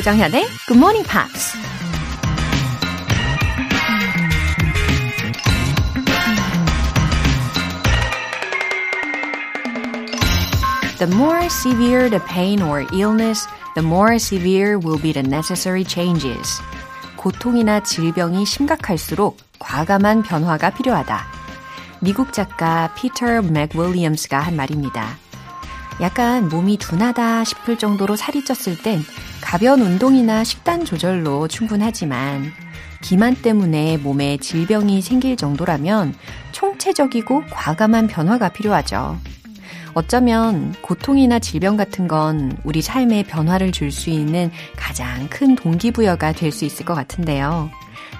조정현의 0.00 0.46
Good 0.66 0.78
Morning 0.78 1.06
Pops. 1.06 1.52
The 10.98 11.14
more 11.14 11.44
severe 11.46 12.08
the 12.08 12.24
pain 12.26 12.62
or 12.62 12.86
illness, 12.94 13.46
the 13.74 13.86
more 13.86 14.14
severe 14.14 14.78
will 14.78 14.98
be 14.98 15.12
the 15.12 15.26
necessary 15.26 15.84
changes. 15.84 16.62
고통이나 17.16 17.82
질병이 17.82 18.46
심각할수록 18.46 19.36
과감한 19.58 20.22
변화가 20.22 20.70
필요하다. 20.70 21.26
미국 22.00 22.32
작가 22.32 22.94
피터 22.94 23.42
맥윌리엄스가 23.42 24.40
한 24.40 24.56
말입니다. 24.56 25.18
약간 26.00 26.48
몸이 26.48 26.78
둔하다 26.78 27.44
싶을 27.44 27.76
정도로 27.76 28.16
살이 28.16 28.42
쪘을 28.42 28.82
땐 28.82 29.04
가벼운 29.50 29.80
운동이나 29.80 30.44
식단 30.44 30.84
조절로 30.84 31.48
충분하지만 31.48 32.52
기만 33.02 33.34
때문에 33.34 33.96
몸에 33.96 34.36
질병이 34.36 35.02
생길 35.02 35.36
정도라면 35.36 36.14
총체적이고 36.52 37.42
과감한 37.50 38.06
변화가 38.06 38.50
필요하죠. 38.50 39.18
어쩌면 39.94 40.72
고통이나 40.82 41.40
질병 41.40 41.76
같은 41.76 42.06
건 42.06 42.56
우리 42.62 42.80
삶에 42.80 43.24
변화를 43.24 43.72
줄 43.72 43.90
수 43.90 44.08
있는 44.10 44.52
가장 44.76 45.26
큰 45.28 45.56
동기부여가 45.56 46.30
될 46.30 46.52
수 46.52 46.64
있을 46.64 46.86
것 46.86 46.94
같은데요. 46.94 47.70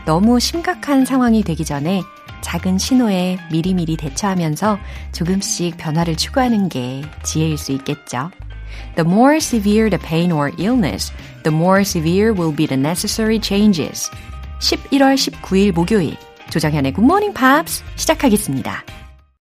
너무 0.07 0.41
심각한 0.41 1.05
상황이 1.05 1.45
되기 1.45 1.65
전에 1.65 2.03
작은 2.41 2.77
신호에 2.79 3.39
미리미리 3.53 3.97
대처하면서 3.99 4.81
조금씩 5.13 5.77
변화를 5.77 6.17
추구하는 6.17 6.69
게 6.69 7.03
지혜일 7.23 7.57
수 7.57 7.71
있겠죠. 7.71 8.33
The 8.97 9.09
more 9.09 9.37
severe 9.37 9.91
the 9.91 9.99
pain 9.99 10.33
or 10.33 10.51
illness, 10.59 11.13
the 11.43 11.55
more 11.55 11.81
severe 11.81 12.33
will 12.33 12.55
be 12.55 12.67
the 12.67 12.79
necessary 12.79 13.41
changes. 13.41 14.11
11월 14.61 15.15
19일 15.17 15.73
목요일 15.73 16.17
조정현의 16.51 16.95
Good 16.95 17.05
Morning 17.05 17.35
Pops 17.35 17.83
시작하겠습니다. 17.97 18.85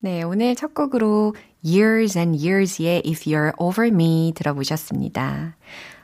네, 0.00 0.22
오늘 0.22 0.54
첫 0.54 0.74
곡으로 0.74 1.34
Years 1.64 2.16
and 2.16 2.38
Years의 2.38 3.02
If 3.04 3.24
You're 3.24 3.52
Over 3.58 3.88
Me 3.88 4.32
들어보셨습니다. 4.36 5.56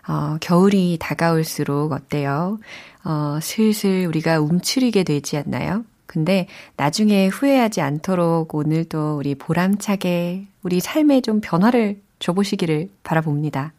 어, 0.08 0.36
겨울이 0.40 0.98
다가올수록 1.00 1.92
어때요? 1.92 2.58
어, 3.04 3.38
슬슬 3.40 4.06
우리가 4.06 4.40
움츠리게 4.40 5.04
되지 5.04 5.36
않나요? 5.38 5.84
근데 6.06 6.46
나중에 6.76 7.28
후회하지 7.28 7.80
않도록 7.80 8.54
오늘 8.54 8.84
또 8.84 9.16
우리 9.16 9.34
보람차게 9.34 10.46
우리 10.62 10.80
삶에 10.80 11.20
좀 11.20 11.40
변화를 11.40 12.00
줘보시기를 12.24 12.88
바라봅니다. 13.02 13.72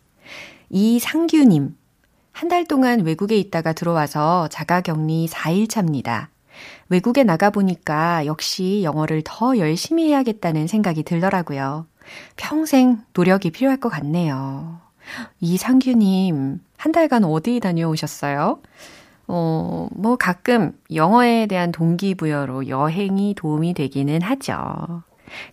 이상규님, 0.69 1.75
한 2.31 2.49
달 2.49 2.65
동안 2.65 2.99
외국에 3.01 3.37
있다가 3.37 3.73
들어와서 3.73 4.47
자가 4.49 4.81
격리 4.81 5.27
4일 5.27 5.69
차입니다. 5.69 6.29
외국에 6.89 7.23
나가보니까 7.23 8.25
역시 8.25 8.81
영어를 8.83 9.23
더 9.25 9.57
열심히 9.57 10.09
해야겠다는 10.09 10.67
생각이 10.67 11.03
들더라고요. 11.03 11.87
평생 12.35 13.01
노력이 13.13 13.51
필요할 13.51 13.77
것 13.79 13.89
같네요. 13.89 14.79
이상규님, 15.39 16.59
한 16.77 16.91
달간 16.91 17.23
어디 17.23 17.59
다녀오셨어요? 17.59 18.59
어, 19.27 19.87
뭐 19.91 20.17
가끔 20.17 20.73
영어에 20.93 21.47
대한 21.47 21.71
동기부여로 21.71 22.67
여행이 22.67 23.33
도움이 23.35 23.73
되기는 23.73 24.21
하죠. 24.21 25.03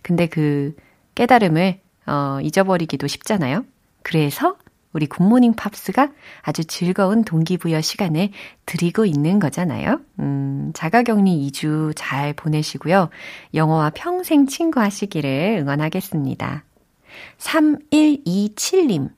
근데 0.03 0.27
그 0.27 0.75
깨달음을 1.15 1.79
어, 2.05 2.39
잊어버리기도 2.41 3.07
쉽잖아요. 3.07 3.65
그래서 4.01 4.57
우리 4.93 5.07
굿모닝 5.07 5.53
팝스가 5.53 6.11
아주 6.41 6.63
즐거운 6.65 7.23
동기부여 7.23 7.81
시간을 7.81 8.29
드리고 8.65 9.05
있는 9.05 9.39
거잖아요. 9.39 9.99
음, 10.19 10.71
자가격리 10.75 11.49
2주 11.51 11.93
잘 11.95 12.33
보내시고요. 12.33 13.09
영어와 13.53 13.91
평생 13.95 14.45
친구 14.45 14.79
하시기를 14.79 15.57
응원하겠습니다. 15.61 16.63
3127님. 17.39 19.09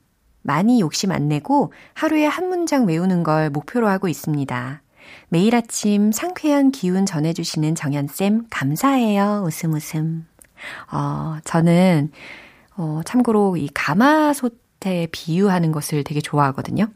많이 0.42 0.80
욕심 0.80 1.10
안 1.10 1.28
내고 1.28 1.72
하루에 1.92 2.24
한 2.24 2.48
문장 2.48 2.86
외우는 2.86 3.24
걸 3.24 3.50
목표로 3.50 3.88
하고 3.88 4.06
있습니다. 4.06 4.80
매일 5.28 5.56
아침 5.56 6.12
상쾌한 6.12 6.70
기운 6.70 7.04
전해주시는 7.04 7.74
정연쌤, 7.74 8.46
감사해요. 8.48 9.42
웃음 9.44 9.74
웃음. 9.74 10.26
어, 10.92 11.38
저는, 11.44 12.12
어, 12.76 13.00
참고로 13.04 13.56
이 13.56 13.68
가마솥에 13.72 15.08
비유하는 15.10 15.72
것을 15.72 16.04
되게 16.04 16.20
좋아하거든요. 16.20 16.88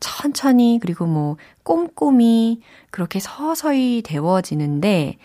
천천히, 0.00 0.78
그리고 0.80 1.06
뭐, 1.06 1.36
꼼꼼히, 1.64 2.60
그렇게 2.90 3.18
서서히 3.18 4.02
데워지는데 4.04 5.18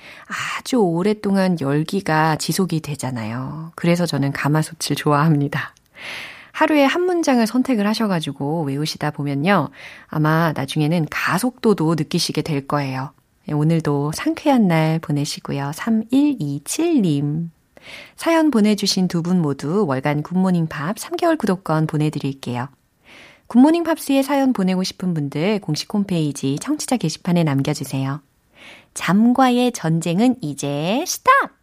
아주 0.58 0.78
오랫동안 0.78 1.58
열기가 1.62 2.36
지속이 2.38 2.82
되잖아요. 2.82 3.72
그래서 3.76 4.06
저는 4.06 4.32
가마솥을 4.32 4.96
좋아합니다. 4.96 5.76
하루에 6.52 6.84
한 6.86 7.04
문장을 7.04 7.46
선택을 7.46 7.88
하셔가지고 7.88 8.64
외우시다 8.64 9.12
보면요. 9.12 9.70
아마 10.08 10.54
나중에는 10.54 11.08
가속도도 11.10 11.96
느끼시게 11.96 12.42
될 12.44 12.68
거예요. 12.68 13.12
네, 13.48 13.54
오늘도 13.54 14.12
상쾌한 14.14 14.68
날 14.68 15.00
보내시고요. 15.00 15.72
3127님. 15.74 17.50
사연 18.16 18.52
보내주신 18.52 19.08
두 19.08 19.22
분 19.22 19.42
모두 19.42 19.86
월간 19.88 20.24
굿모닝 20.24 20.68
팝 20.68 20.96
3개월 20.98 21.38
구독권 21.38 21.88
보내드릴게요. 21.88 22.70
굿모닝 23.48 23.84
팝스에 23.84 24.24
사연 24.24 24.54
보내고 24.54 24.84
싶은 24.84 25.14
분들 25.14 25.60
공식 25.60 25.94
홈페이지 25.94 26.58
청취자 26.60 26.98
게시판에 26.98 27.44
남겨주세요. 27.44 28.22
잠과의 28.94 29.72
전쟁은 29.74 30.38
이제 30.42 31.04
스탑! 31.06 31.62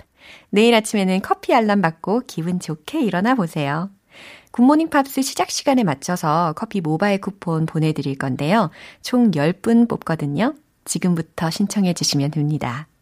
내일 0.50 0.74
아침에는 0.74 1.20
커피 1.22 1.54
알람 1.54 1.80
받고 1.80 2.22
기분 2.26 2.60
좋게 2.60 3.00
일어나 3.00 3.34
보세요. 3.34 3.90
굿모닝 4.52 4.90
팝스 4.90 5.22
시작 5.22 5.50
시간에 5.50 5.84
맞춰서 5.84 6.52
커피 6.56 6.80
모바일 6.80 7.20
쿠폰 7.20 7.66
보내드릴 7.66 8.18
건데요. 8.18 8.70
총 9.02 9.30
10분 9.30 9.88
뽑거든요. 9.88 10.54
지금부터 10.84 11.50
신청해 11.50 11.94
주시면 11.94 12.32
됩니다. 12.32 12.88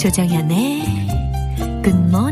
조정현의 0.00 0.82
굿모 1.84 2.30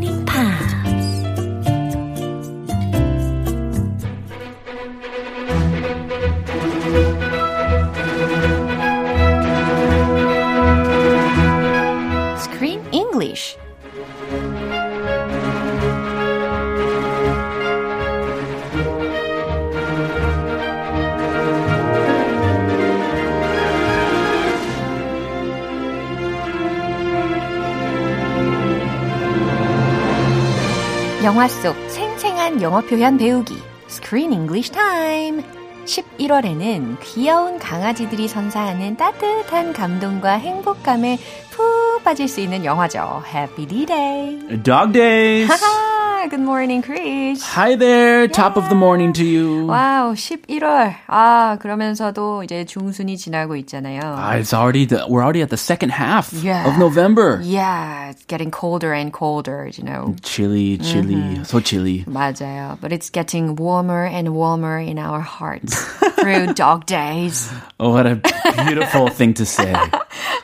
영화 31.29 31.47
속 31.47 31.77
생생한 31.91 32.63
영어 32.63 32.81
표현 32.81 33.19
배우기 33.19 33.55
Screen 33.87 34.33
English 34.33 34.73
Time 34.73 35.45
11월에는 35.85 36.97
귀여운 37.03 37.59
강아지들이 37.59 38.27
선사하는 38.27 38.97
따뜻한 38.97 39.75
감동과 39.75 40.39
행복감에 40.39 41.19
푹 41.51 42.03
빠질 42.03 42.29
수 42.29 42.41
있는 42.41 42.65
영화죠. 42.65 43.23
Happy 43.27 43.67
D-Day. 43.67 44.63
Dog 44.63 44.93
Days. 44.93 45.53
Yeah, 46.19 46.27
good 46.27 46.41
morning, 46.41 46.83
Chris. 46.83 47.43
Hi 47.55 47.77
there. 47.77 48.27
Top 48.27 48.57
of 48.57 48.69
the 48.69 48.75
morning 48.75 49.13
to 49.13 49.25
you. 49.25 49.67
와우, 49.69 50.15
11월. 50.15 50.95
아, 51.07 51.57
그러면서도 51.61 52.43
이제 52.43 52.65
중순이 52.65 53.17
지나고 53.17 53.55
있잖아요. 53.55 54.01
Ah, 54.03 54.35
it's 54.35 54.53
already 54.53 54.85
the, 54.85 55.07
we're 55.09 55.23
already 55.23 55.43
at 55.43 55.51
the 55.51 55.57
second 55.57 55.91
half 55.93 56.33
Yeah. 56.33 56.67
of 56.67 56.77
November. 56.77 57.39
Yeah, 57.45 58.11
it's 58.11 58.25
getting 58.27 58.51
colder 58.51 58.93
and 58.93 59.13
colder, 59.13 59.71
you 59.73 59.85
know. 59.85 60.17
Chilly, 60.23 60.79
chilly, 60.79 61.45
so 61.45 61.61
chilly. 61.61 62.03
맞아요. 62.09 62.81
But 62.81 62.93
it's 62.93 63.11
getting 63.11 63.55
warmer 63.55 64.05
and 64.05 64.35
warmer 64.35 64.81
in 64.81 64.99
our 64.99 65.21
hearts 65.21 65.79
through 66.19 66.53
dog 66.55 66.87
days. 66.87 67.49
Oh, 67.79 67.91
what 67.91 68.07
a 68.07 68.21
beautiful 68.67 69.07
thing 69.09 69.35
to 69.35 69.47
say. 69.47 69.73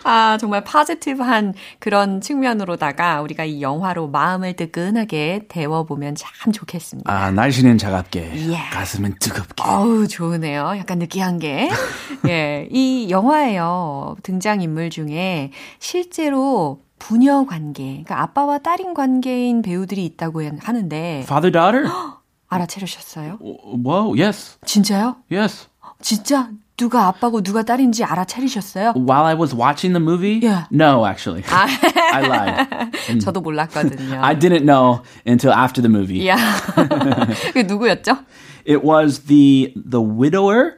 아, 0.05 0.37
정말 0.38 0.62
파지티브한 0.62 1.55
그런 1.81 2.20
측면으로다가 2.20 3.23
우리가 3.23 3.44
이 3.44 3.62
영화로 3.62 4.06
마음을 4.09 4.53
뜨끈하게 4.53 5.47
데워보면 5.69 6.15
참 6.15 6.53
좋겠습니다. 6.53 7.11
아, 7.11 7.31
날씨는 7.31 7.79
차갑게, 7.79 8.21
Yeah. 8.35 8.71
가슴은 8.73 9.15
뜨겁게. 9.19 9.63
어우, 9.65 10.07
좋으네요. 10.09 10.75
약간 10.77 10.99
느끼한 10.99 11.39
게. 11.39 11.71
예, 12.29 12.69
이 12.71 13.09
영화에요. 13.11 14.17
등장인물 14.23 14.91
중에 14.91 15.51
실제로 15.79 16.83
부녀 16.99 17.45
관계, 17.47 17.85
그러니까 18.05 18.23
아빠와 18.23 18.59
딸인 18.59 18.95
관계인 18.95 19.63
배우들이 19.63 20.05
있다고 20.05 20.43
하는데, 20.61 21.21
Father 21.25 21.51
daughter? 21.53 21.91
알아채르셨어요? 22.49 23.39
Whoa, 23.41 24.21
yes, 24.21 24.59
진짜요? 24.67 25.17
yes. 25.33 25.69
진짜? 26.01 26.51
누가 26.78 27.08
아빠고 27.08 27.42
누가 27.42 27.64
딸인지 27.64 28.04
알아차리셨어요? 28.06 28.94
While 28.96 29.26
I 29.26 29.36
was 29.36 29.54
watching 29.54 29.94
the 29.94 30.00
movie, 30.02 30.40
Yeah. 30.42 30.66
no, 30.72 31.06
actually, 31.06 31.44
I 31.52 32.22
lied. 32.24 33.20
저도 33.20 33.42
몰랐거든요. 33.42 34.22
I 34.22 34.34
didn't 34.38 34.64
know 34.66 35.02
until 35.28 35.52
after 35.52 35.81
the 35.81 35.90
movie. 35.90 36.26
야, 36.28 36.38
그 37.54 37.60
누구였죠? 37.68 38.20
It 38.66 38.84
was 38.84 39.26
the 39.28 39.74
the 39.76 40.02
widower, 40.02 40.74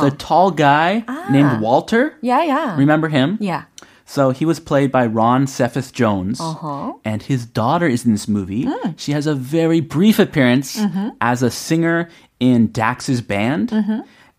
the 0.00 0.10
tall 0.18 0.50
guy 0.50 1.04
named 1.30 1.60
Walter. 1.62 2.14
야야. 2.24 2.76
Remember 2.76 3.08
him? 3.08 3.38
야. 3.46 3.66
So 4.04 4.30
he 4.30 4.46
was 4.46 4.58
played 4.58 4.90
by 4.90 5.04
Ron 5.06 5.46
Cephas 5.46 5.92
Jones, 5.92 6.40
Uh-huh. 6.40 6.94
and 7.04 7.22
his 7.22 7.44
daughter 7.44 7.86
is 7.86 8.06
in 8.06 8.12
this 8.12 8.26
movie. 8.26 8.66
She 8.96 9.12
has 9.12 9.26
a 9.26 9.34
very 9.34 9.80
brief 9.80 10.18
appearance 10.18 10.80
as 11.20 11.42
a 11.42 11.50
singer 11.50 12.08
in 12.40 12.72
Dax's 12.72 13.20
band, 13.20 13.70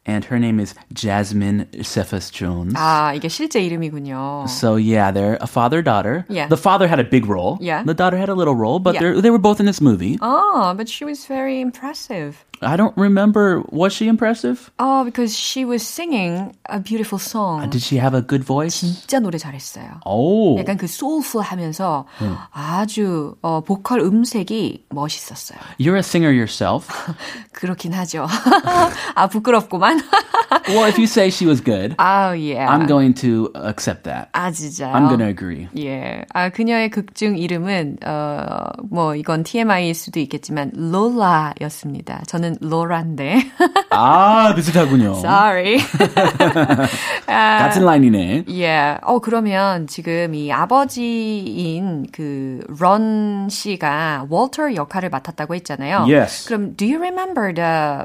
and 0.05 0.25
her 0.25 0.39
name 0.39 0.59
is 0.59 0.73
Jasmine 0.93 1.67
Cephas 1.83 2.31
Jones. 2.31 2.73
아, 2.75 3.13
이게 3.13 3.27
실제 3.29 3.59
이름이군요. 3.61 4.47
So 4.47 4.75
yeah, 4.75 5.11
they're 5.11 5.37
a 5.41 5.45
father 5.47 5.81
daughter. 5.81 6.25
Yeah. 6.29 6.47
The 6.47 6.57
father 6.57 6.87
had 6.87 6.99
a 6.99 7.03
big 7.03 7.27
role. 7.27 7.57
Yeah. 7.61 7.83
The 7.83 7.93
daughter 7.93 8.17
had 8.17 8.29
a 8.29 8.33
little 8.33 8.55
role, 8.55 8.79
but 8.79 8.95
Yeah. 8.95 9.01
they're 9.01 9.21
they 9.21 9.29
were 9.29 9.37
both 9.41 9.59
in 9.59 9.65
this 9.65 9.81
movie. 9.81 10.17
Oh, 10.21 10.73
but 10.75 10.87
she 10.89 11.05
was 11.05 11.25
very 11.25 11.59
impressive. 11.61 12.43
I 12.61 12.75
don't 12.75 12.95
remember. 12.97 13.63
Was 13.71 13.93
she 13.93 14.07
impressive? 14.07 14.69
Oh, 14.79 15.05
because 15.05 15.37
she 15.37 15.63
was 15.63 15.81
singing 15.81 16.53
a 16.67 16.79
beautiful 16.79 17.17
song. 17.17 17.69
Did 17.69 17.81
she 17.81 17.97
have 17.97 18.13
a 18.13 18.21
good 18.21 18.43
voice? 18.43 18.81
진짜 18.81 19.19
노래 19.19 19.37
잘했어요. 19.37 20.01
Oh. 20.05 20.59
약간 20.59 20.77
그 20.77 20.85
soulful하면서 20.87 22.05
아주 22.51 23.35
어, 23.41 23.61
보컬 23.61 24.01
음색이 24.01 24.85
멋있었어요. 24.89 25.59
You're 25.79 25.95
a 25.95 26.03
singer 26.03 26.33
yourself. 26.33 26.87
그렇긴 27.53 27.93
하죠. 27.93 28.27
아 29.15 29.27
부끄럽구만. 29.27 30.01
well, 30.67 30.85
if 30.85 30.97
you 30.97 31.07
say 31.07 31.29
she 31.29 31.47
was 31.47 31.61
good, 31.63 31.95
아 31.97 32.35
예. 32.37 32.57
I'm 32.59 32.87
going 32.87 33.13
to 33.21 33.51
accept 33.55 34.03
that. 34.03 34.29
아 34.33 34.51
진짜요. 34.51 34.93
I'm 34.93 35.07
going 35.07 35.19
to 35.19 35.27
agree. 35.27 35.67
예. 35.77 36.25
아, 36.33 36.49
그녀의 36.49 36.89
극중 36.89 37.37
이름은, 37.37 37.97
어, 38.05 38.65
뭐, 38.89 39.15
이건 39.15 39.43
TMI일 39.43 39.93
수도 39.95 40.19
있겠지만, 40.19 40.71
롤라였습니다. 40.75 42.23
저는 42.27 42.42
로라인데. 42.60 43.50
아, 43.90 44.54
비슷하군요. 44.54 45.14
Sorry. 45.18 45.78
같은 47.26 47.84
라인이네. 47.84 48.44
예. 48.48 48.98
어, 49.02 49.18
그러면 49.18 49.86
지금 49.86 50.34
이 50.34 50.52
아버지인 50.52 52.06
그, 52.12 52.60
런 52.78 53.48
씨가 53.50 54.26
월터 54.28 54.74
역할을 54.74 55.10
맡았다고 55.10 55.54
했잖아요. 55.54 56.06
Yes. 56.08 56.46
그럼, 56.46 56.76
do 56.76 56.86
you 56.86 56.98
remember 56.98 57.52
the 57.54 58.04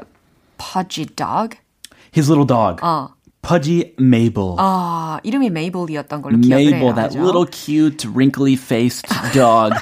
pudgy 0.58 1.06
dog? 1.06 1.56
His 2.14 2.30
little 2.30 2.46
dog. 2.46 2.82
어. 2.82 3.08
Pudgy 3.41 3.93
Mabel. 3.99 4.55
아, 4.57 5.19
이름이 5.23 5.51
메이블이었던 5.51 6.21
걸로 6.23 6.39
기억을 6.39 6.65
Mabel, 6.65 6.87
해요. 6.87 6.95
that 6.95 7.09
그죠? 7.11 7.23
little 7.23 7.45
cute, 7.45 8.03
wrinkly 8.05 8.55
faced 8.55 9.05
dog 9.33 9.73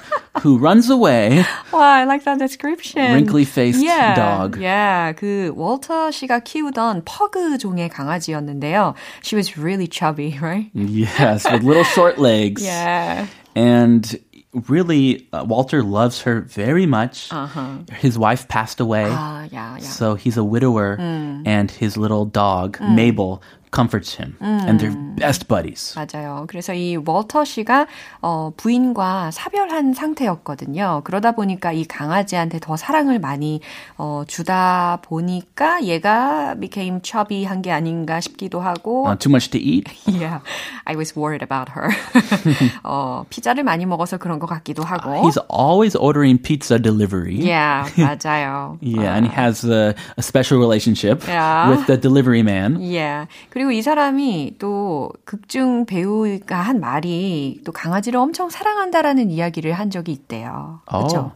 who 0.41 0.57
runs 0.57 0.89
away. 0.89 1.45
Wow, 1.71 1.79
I 1.79 2.03
like 2.03 2.25
that 2.25 2.39
description. 2.39 3.13
Wrinkly-faced 3.13 3.81
yeah, 3.81 4.15
dog. 4.15 4.57
Yeah, 4.59 5.13
그 5.13 5.53
월터 5.55 6.11
씨가 6.11 6.39
키우던 6.39 7.03
퍼그 7.05 7.57
종의 7.57 7.87
강아지였는데요. 7.89 8.95
She 9.21 9.37
was 9.37 9.57
really 9.57 9.87
chubby, 9.87 10.37
right? 10.41 10.69
Yes, 10.73 11.45
with 11.49 11.63
little 11.63 11.85
short 11.85 12.19
legs. 12.19 12.63
Yeah. 12.63 13.27
And 13.55 14.19
really, 14.52 15.28
uh, 15.32 15.44
Walter 15.44 15.82
loves 15.82 16.22
her 16.22 16.40
very 16.40 16.86
much. 16.86 17.32
Uh-huh. 17.32 17.78
His 17.92 18.18
wife 18.18 18.48
passed 18.48 18.80
away. 18.80 19.04
Uh, 19.04 19.48
yeah, 19.50 19.76
yeah. 19.76 19.78
So 19.78 20.14
he's 20.14 20.36
a 20.36 20.44
widower, 20.44 20.96
mm. 20.96 21.46
and 21.46 21.70
his 21.70 21.96
little 21.96 22.24
dog, 22.24 22.78
mm. 22.78 22.94
Mabel, 22.94 23.42
comforts 23.73 24.13
him. 24.19 24.37
And 24.39 24.79
they're 24.79 24.95
best 25.17 25.47
buddies. 25.47 25.95
맞아요. 25.95 26.45
그래서 26.47 26.75
이 26.75 26.95
월터 26.95 27.43
씨가 27.43 27.87
어, 28.21 28.51
부인과 28.55 29.31
사별한 29.31 29.95
상태였거든요. 29.95 31.01
그러다 31.03 31.31
보니까 31.31 31.71
이 31.71 31.83
강아지한테 31.83 32.59
더 32.59 32.77
사랑을 32.77 33.17
많이 33.17 33.61
어, 33.97 34.23
주다 34.27 34.99
보니까 35.01 35.83
얘가 35.85 36.53
became 36.59 36.99
chubby한 37.01 37.63
게 37.63 37.71
아닌가 37.71 38.19
싶기도 38.19 38.61
하고. 38.61 39.07
Uh, 39.07 39.17
too 39.17 39.31
much 39.31 39.49
to 39.49 39.59
eat? 39.59 39.89
Yeah, 40.05 40.41
I 40.85 40.95
was 40.95 41.15
worried 41.17 41.41
about 41.41 41.71
her. 41.73 41.89
어, 42.83 43.25
피자를 43.29 43.63
많이 43.63 43.87
먹어서 43.87 44.17
그런 44.19 44.37
것 44.37 44.45
같기도 44.45 44.83
하고. 44.83 45.23
He's 45.27 45.39
always 45.49 45.95
ordering 45.97 46.37
pizza 46.39 46.77
delivery. 46.77 47.35
Yeah, 47.41 47.89
맞아요. 47.97 48.77
Yeah, 48.81 49.15
and 49.15 49.25
he 49.25 49.33
has 49.33 49.65
a, 49.65 49.95
a 50.17 50.21
special 50.21 50.59
relationship 50.59 51.23
Yeah. 51.27 51.69
with 51.69 51.87
the 51.87 51.97
delivery 51.97 52.43
man. 52.43 52.77
Yeah. 52.79 53.25
그리고 53.58 53.72
이 53.72 53.82
사람이 53.82 54.54
또 54.60 55.10
극중 55.24 55.86
배우가 55.86 56.60
한 56.60 56.78
말이 56.78 57.60
또 57.64 57.72
강아지를 57.72 58.20
엄청 58.20 58.50
사랑한다라는 58.50 59.32
이야기를 59.32 59.72
한 59.72 59.90
적이 59.90 60.12
있대요. 60.12 60.78
그렇죠? 60.86 61.32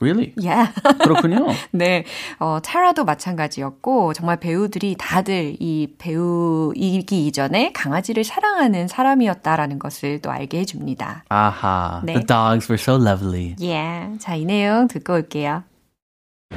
Really? 0.00 0.34
Yeah. 0.36 0.72
그렇군요. 0.98 1.46
네, 1.70 2.02
어, 2.40 2.58
타라도 2.60 3.04
마찬가지였고, 3.04 4.14
정말 4.14 4.40
배우들이 4.40 4.96
다들 4.98 5.54
이 5.60 5.94
배우이기 5.96 7.24
이전에 7.28 7.70
강아지를 7.70 8.24
사랑하는 8.24 8.88
사람이었다라는 8.88 9.78
것을 9.78 10.20
또 10.22 10.32
알게 10.32 10.58
해줍니다. 10.58 11.22
Aha. 11.30 12.02
네. 12.04 12.14
The 12.14 12.26
dogs 12.26 12.68
were 12.68 12.82
so 12.82 12.96
lovely. 12.96 13.54
Yeah. 13.60 14.18
자, 14.18 14.34
이 14.34 14.44
내용 14.44 14.88
듣고 14.88 15.12
올게요. 15.12 15.62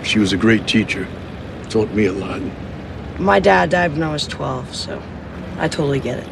She 0.02 0.20
was 0.20 0.34
a 0.34 0.40
great 0.40 0.66
teacher. 0.66 1.06
Taught 1.70 1.94
me 1.94 2.06
a 2.06 2.12
lot. 2.12 2.42
My 3.19 3.41
dad 3.41 3.71
died 3.71 3.93
when 3.93 4.03
I 4.03 4.13
was 4.13 4.27
12, 4.27 4.75
so 4.75 5.03
I 5.59 5.69
totally 5.69 6.01
get 6.01 6.19
it. 6.19 6.29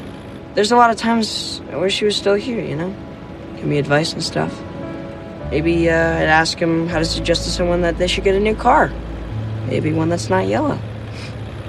There's 0.54 0.72
a 0.72 0.76
lot 0.76 0.90
of 0.90 0.96
times 0.96 1.60
I 1.70 1.76
wish 1.76 1.98
he 1.98 2.04
was 2.04 2.16
still 2.16 2.34
here, 2.34 2.60
you 2.60 2.74
know? 2.74 2.94
Give 3.56 3.66
me 3.66 3.78
advice 3.78 4.12
and 4.12 4.22
stuff. 4.22 4.52
Maybe 5.50 5.90
uh, 5.90 5.94
I'd 5.94 6.30
ask 6.30 6.58
him 6.58 6.88
how 6.88 6.98
to 6.98 7.04
suggest 7.04 7.44
to 7.44 7.50
someone 7.50 7.82
that 7.82 7.98
they 7.98 8.06
should 8.06 8.24
get 8.24 8.34
a 8.34 8.40
new 8.40 8.54
car. 8.54 8.92
Maybe 9.66 9.92
one 9.92 10.08
that's 10.08 10.30
not 10.30 10.46
yellow. 10.46 10.78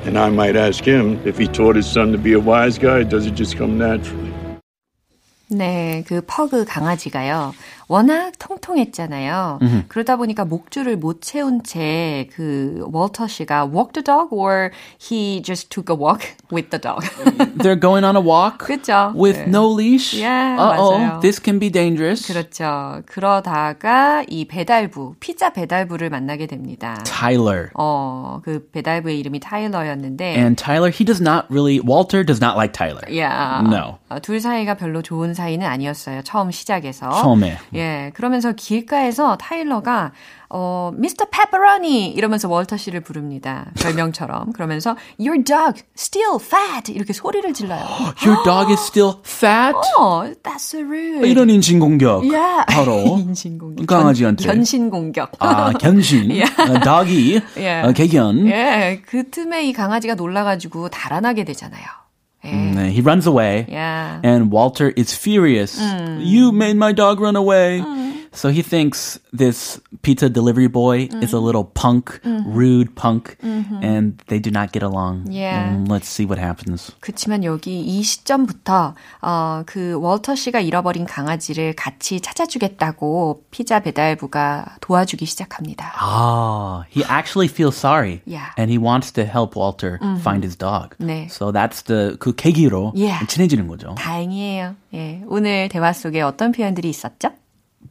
And 0.06 0.18
I 0.18 0.30
might 0.30 0.56
ask 0.56 0.84
him 0.84 1.22
if 1.26 1.38
he 1.38 1.48
taught 1.48 1.76
his 1.76 1.86
son 1.86 2.12
to 2.12 2.18
be 2.18 2.34
a 2.34 2.40
wise 2.40 2.80
guy, 2.80 3.04
does 3.04 3.28
it 3.28 3.36
just 3.36 3.58
come 3.58 3.78
naturally? 3.78 4.32
네, 5.52 6.02
그 6.08 6.22
퍼그 6.22 6.64
강아지가요. 6.64 7.54
워낙 7.89 8.33
통통했잖아요. 8.39 9.61
그러다 9.89 10.17
보니까 10.17 10.45
목줄을 10.45 10.97
못 10.97 11.21
채운 11.23 11.63
채 11.63 12.29
그 12.35 12.85
월터 12.93 13.27
씨가 13.29 13.67
walk 13.67 13.93
the 13.93 14.03
dog 14.05 14.29
or 14.33 14.71
he 14.99 15.41
just 15.43 15.71
took 15.71 15.89
a 15.89 15.97
walk 15.97 16.35
with 16.51 16.71
the 16.71 16.81
dog. 16.81 17.05
They're 17.57 17.79
going 17.79 18.05
on 18.05 18.17
a 18.17 18.21
walk 18.21 18.59
그렇죠. 18.59 19.13
with 19.15 19.39
네. 19.39 19.47
no 19.49 19.69
leash. 19.69 20.15
Yeah, 20.15 20.57
Uh-oh, 20.59 20.99
맞아요. 20.99 21.21
this 21.21 21.39
can 21.43 21.59
be 21.59 21.71
dangerous. 21.71 22.27
그렇죠. 22.27 23.03
그러다가 23.07 24.25
이 24.29 24.47
배달부, 24.47 25.15
피자 25.21 25.51
배달부를 25.51 26.11
만나게 26.11 26.47
됩니다. 26.47 26.97
Tyler. 27.05 27.69
어, 27.75 28.41
그 28.43 28.69
배달부의 28.73 29.19
이름이 29.21 29.41
타일러였는데 29.41 30.37
And 30.37 30.57
Tyler, 30.57 30.91
he 30.91 31.05
does 31.05 31.21
not 31.23 31.47
really, 31.51 31.81
Walter 31.81 32.25
does 32.25 32.41
not 32.43 32.57
like 32.57 32.73
Tyler. 32.73 33.05
야, 33.17 33.63
No. 33.67 33.99
어, 34.09 34.19
둘 34.21 34.41
사이가 34.41 34.75
별로 34.75 35.03
좋은 35.03 35.35
사이는 35.35 35.67
아니었어요. 35.67 36.23
처음 36.23 36.51
시작에서. 36.51 37.11
처음에. 37.23 37.59
예, 37.77 38.11
그러면서 38.15 38.53
길가에서 38.53 39.37
타일러가 39.37 40.13
어, 40.49 40.93
미스터 40.95 41.27
페퍼로니 41.31 42.11
이러면서 42.11 42.49
월터 42.49 42.77
씨를 42.77 43.01
부릅니다. 43.01 43.67
별명처럼. 43.81 44.53
그러면서 44.53 44.97
your 45.19 45.43
dog 45.43 45.83
still 45.97 46.39
fat 46.41 46.93
이렇게 46.93 47.13
소리를 47.13 47.53
질러요. 47.53 47.85
Your 48.25 48.43
dog 48.45 48.71
is 48.71 48.81
still 48.81 49.15
fat? 49.25 49.75
어, 49.99 50.23
that's 50.43 50.57
so 50.57 50.79
rude. 50.79 51.29
이런 51.29 51.51
인신 51.51 51.81
공격. 51.81 52.23
Yeah. 52.23 52.65
바로 52.69 53.19
인신 53.19 53.59
공격. 53.59 53.87
강아지한테. 53.87 54.45
견, 54.45 54.57
견신 54.57 54.91
공격. 54.91 55.33
아, 55.41 55.73
견신. 55.73 56.31
어, 56.41 56.81
doggy. 56.85 57.41
예. 57.57 57.83
어, 57.83 57.93
개견. 57.93 58.47
예, 58.47 59.03
그 59.05 59.29
틈에 59.31 59.65
이 59.67 59.73
강아지가 59.73 60.15
놀라 60.15 60.45
가지고 60.45 60.89
달아나게 60.89 61.45
되잖아요. 61.45 61.85
예. 62.45 62.49
네, 62.49 62.91
he 62.91 63.01
runs 63.01 63.27
away. 63.27 63.67
Yeah. 63.69 64.21
And 64.23 64.51
Walter 64.51 64.91
is 64.91 65.15
furious. 65.15 65.79
Mm. 65.81 66.25
You 66.25 66.53
made 66.53 66.77
my 66.77 66.93
dog 66.93 67.21
run 67.21 67.37
away. 67.37 67.81
Mm. 67.81 68.06
So 68.36 68.50
he 68.50 68.62
thinks 68.62 69.20
this 69.34 69.80
pizza 70.04 70.30
delivery 70.30 70.68
boy 70.68 71.10
is 71.22 71.34
a 71.34 71.40
little 71.40 71.66
punk, 71.66 72.20
rude 72.24 72.96
punk, 72.96 73.36
and 73.44 74.22
they 74.28 74.40
do 74.40 74.52
not 74.52 74.72
get 74.72 74.84
along. 74.84 75.28
Yeah. 75.30 75.70
Mm, 75.74 75.90
let's 75.90 76.08
see 76.08 76.26
what 76.26 76.40
happens. 76.40 76.92
그치만 77.02 77.44
여기 77.44 77.82
이 77.82 78.02
시점부터 78.04 78.96
어, 79.22 79.64
그 79.66 79.94
월터 80.00 80.36
씨가 80.36 80.60
잃어버린 80.62 81.06
강아지를 81.06 81.74
같이 81.76 82.22
찾아주겠다고 82.22 83.44
피자 83.52 83.80
배달부가 83.82 84.78
도와주기 84.82 85.26
시작합니다. 85.26 85.92
Ah, 86.00 86.84
he 86.90 87.04
actually 87.04 87.48
feels 87.48 87.76
sorry. 87.78 88.22
Yeah. 88.26 88.52
And 88.58 88.72
he 88.72 88.78
wants 88.78 89.12
to 89.14 89.26
help 89.26 89.56
Walter 89.56 90.00
find 90.22 90.44
his 90.44 90.56
dog. 90.58 90.96
네. 91.00 91.28
So 91.30 91.52
that's 91.52 91.84
the 91.84 92.18
그 92.20 92.34
계기로 92.36 92.94
Yeah. 92.96 93.26
친해지는 93.28 93.68
거죠. 93.68 93.96
다행이에요. 93.98 94.76
예, 94.94 95.22
오늘 95.28 95.70
대화 95.70 95.94
속에 95.94 96.22
어떤 96.22 96.52
표현들이 96.52 96.90
있었죠? 96.90 97.30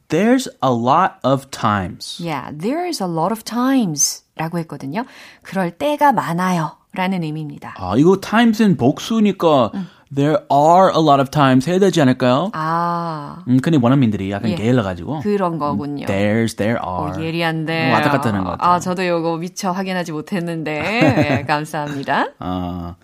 There's 0.08 0.48
a 0.62 0.70
lot 0.72 1.18
of 1.24 1.50
times. 1.50 2.20
Yeah, 2.22 2.50
there's 2.52 3.00
a 3.02 3.08
lot 3.10 3.32
of 3.32 3.44
times 3.44 4.22
라고 4.36 4.58
했거든요. 4.58 5.04
그럴 5.42 5.72
때가 5.72 6.12
많아요 6.12 6.76
라는 6.92 7.22
의미입니다. 7.22 7.74
아, 7.78 7.94
이거 7.96 8.16
times는 8.20 8.76
복수니까 8.76 9.72
there 10.14 10.38
are 10.50 10.90
a 10.94 11.00
lot 11.00 11.20
of 11.20 11.30
times 11.30 11.68
해야 11.68 11.78
되지 11.78 12.00
않을까요? 12.00 12.50
아, 12.52 13.42
음, 13.48 13.58
근데 13.60 13.78
원어민들이 13.80 14.30
약간 14.30 14.50
예. 14.50 14.54
게을러가지고 14.54 15.20
그런 15.20 15.58
거군요. 15.58 16.06
there's, 16.06 16.56
there 16.56 16.78
are. 16.82 17.18
오, 17.18 17.22
예리한데. 17.22 17.92
왔다 17.92 18.10
갔다 18.10 18.28
하는 18.30 18.44
것 18.44 18.52
같아요. 18.52 18.70
아, 18.70 18.80
저도 18.80 19.06
요거 19.06 19.38
미처 19.38 19.72
확인하지 19.72 20.12
못했는데. 20.12 21.40
예, 21.40 21.44
감사합니다. 21.46 22.28
아, 22.38 22.94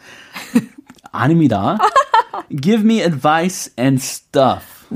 아닙니다. 1.11 1.77
Give 2.63 2.83
me 2.85 3.01
advice 3.01 3.73
and 3.79 4.01
stuff. 4.01 4.87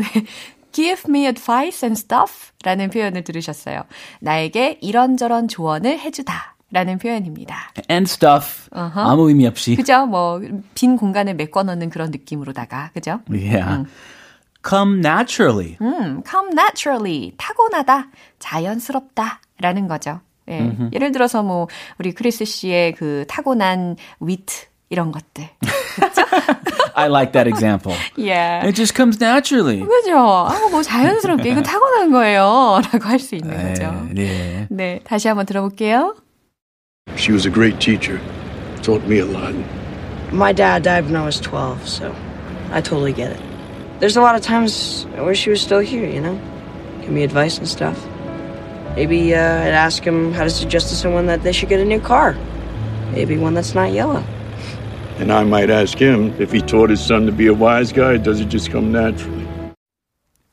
Give 0.76 1.04
me 1.08 1.24
advice 1.24 1.86
and 1.86 1.98
stuff 1.98 2.52
라는 2.62 2.90
표현을 2.90 3.24
들으셨어요. 3.24 3.84
나에게 4.20 4.78
이런저런 4.82 5.48
조언을 5.48 5.98
해주다 5.98 6.56
라는 6.70 6.98
표현입니다. 6.98 7.72
And 7.90 8.06
stuff. 8.10 8.68
아무 8.72 9.28
의미 9.30 9.46
없이. 9.46 9.74
그죠? 9.74 10.04
뭐, 10.04 10.38
빈 10.74 10.96
공간을 10.98 11.32
메꿔 11.32 11.62
넣는 11.62 11.88
그런 11.88 12.10
느낌으로다가. 12.10 12.90
그죠? 12.92 13.20
Yeah. 13.30 13.84
Come 14.68 14.98
naturally. 14.98 15.78
음, 15.80 16.22
come 16.28 16.50
naturally. 16.52 17.32
타고나다. 17.38 18.10
자연스럽다. 18.38 19.40
라는 19.58 19.88
거죠. 19.88 20.20
예. 20.50 20.76
예를 20.92 21.10
들어서 21.12 21.42
뭐, 21.42 21.68
우리 21.98 22.12
크리스 22.12 22.44
씨의 22.44 22.96
그 22.96 23.24
타고난 23.28 23.96
위트, 24.20 24.66
이런 24.90 25.10
것들. 25.10 25.48
I 26.95 27.07
like 27.07 27.33
that 27.33 27.47
example. 27.47 27.93
Yeah. 28.15 28.65
It 28.65 28.73
just 28.75 28.93
comes 28.95 29.19
naturally. 29.19 29.81
그죠? 29.81 30.17
아, 30.17 30.67
뭐 30.71 30.83
자연스럽게 30.83 31.49
이거 31.51 31.61
타고난 31.61 32.11
거예요. 32.11 32.81
라고 32.91 33.05
할 33.07 33.19
수 33.19 33.35
있는 33.35 33.55
거죠. 33.55 34.07
네. 34.13 34.67
네, 34.69 34.99
다시 35.03 35.27
한번 35.27 35.45
들어볼게요. 35.45 36.15
She 37.15 37.31
was 37.33 37.45
a 37.45 37.51
great 37.51 37.79
teacher. 37.79 38.19
Taught 38.83 39.07
me 39.07 39.19
a 39.19 39.25
lot. 39.25 39.53
My 40.31 40.53
dad 40.53 40.83
died 40.83 41.05
when 41.05 41.15
I 41.15 41.23
was 41.25 41.39
12, 41.39 41.87
so 41.87 42.13
I 42.71 42.81
totally 42.81 43.13
get 43.13 43.31
it. 43.31 43.39
There's 43.99 44.17
a 44.17 44.21
lot 44.21 44.35
of 44.35 44.41
times 44.41 45.05
I 45.17 45.21
wish 45.21 45.43
he 45.43 45.49
was 45.49 45.61
still 45.61 45.79
here, 45.79 46.07
you 46.07 46.21
know? 46.21 46.39
Give 47.01 47.11
me 47.11 47.23
advice 47.23 47.57
and 47.57 47.67
stuff. 47.67 47.97
Maybe 48.95 49.33
uh, 49.35 49.39
I'd 49.39 49.73
ask 49.75 50.03
him 50.03 50.33
how 50.33 50.43
to 50.43 50.49
suggest 50.49 50.89
to 50.89 50.95
someone 50.95 51.27
that 51.27 51.43
they 51.43 51.51
should 51.51 51.69
get 51.69 51.79
a 51.79 51.85
new 51.85 51.99
car. 51.99 52.35
Maybe 53.13 53.37
one 53.37 53.53
that's 53.53 53.75
not 53.75 53.91
yellow. 53.91 54.23
And 55.18 55.32
I 55.32 55.44
might 55.44 55.70
ask 55.70 55.98
him 55.98 56.34
if 56.38 56.52
he 56.52 56.60
taught 56.60 56.90
his 56.90 57.00
son 57.00 57.26
to 57.26 57.32
be 57.32 57.46
a 57.46 57.54
wise 57.54 57.92
guy, 57.92 58.16
does 58.18 58.40
it 58.40 58.48
just 58.48 58.70
come 58.70 58.92
naturally? 58.92 59.46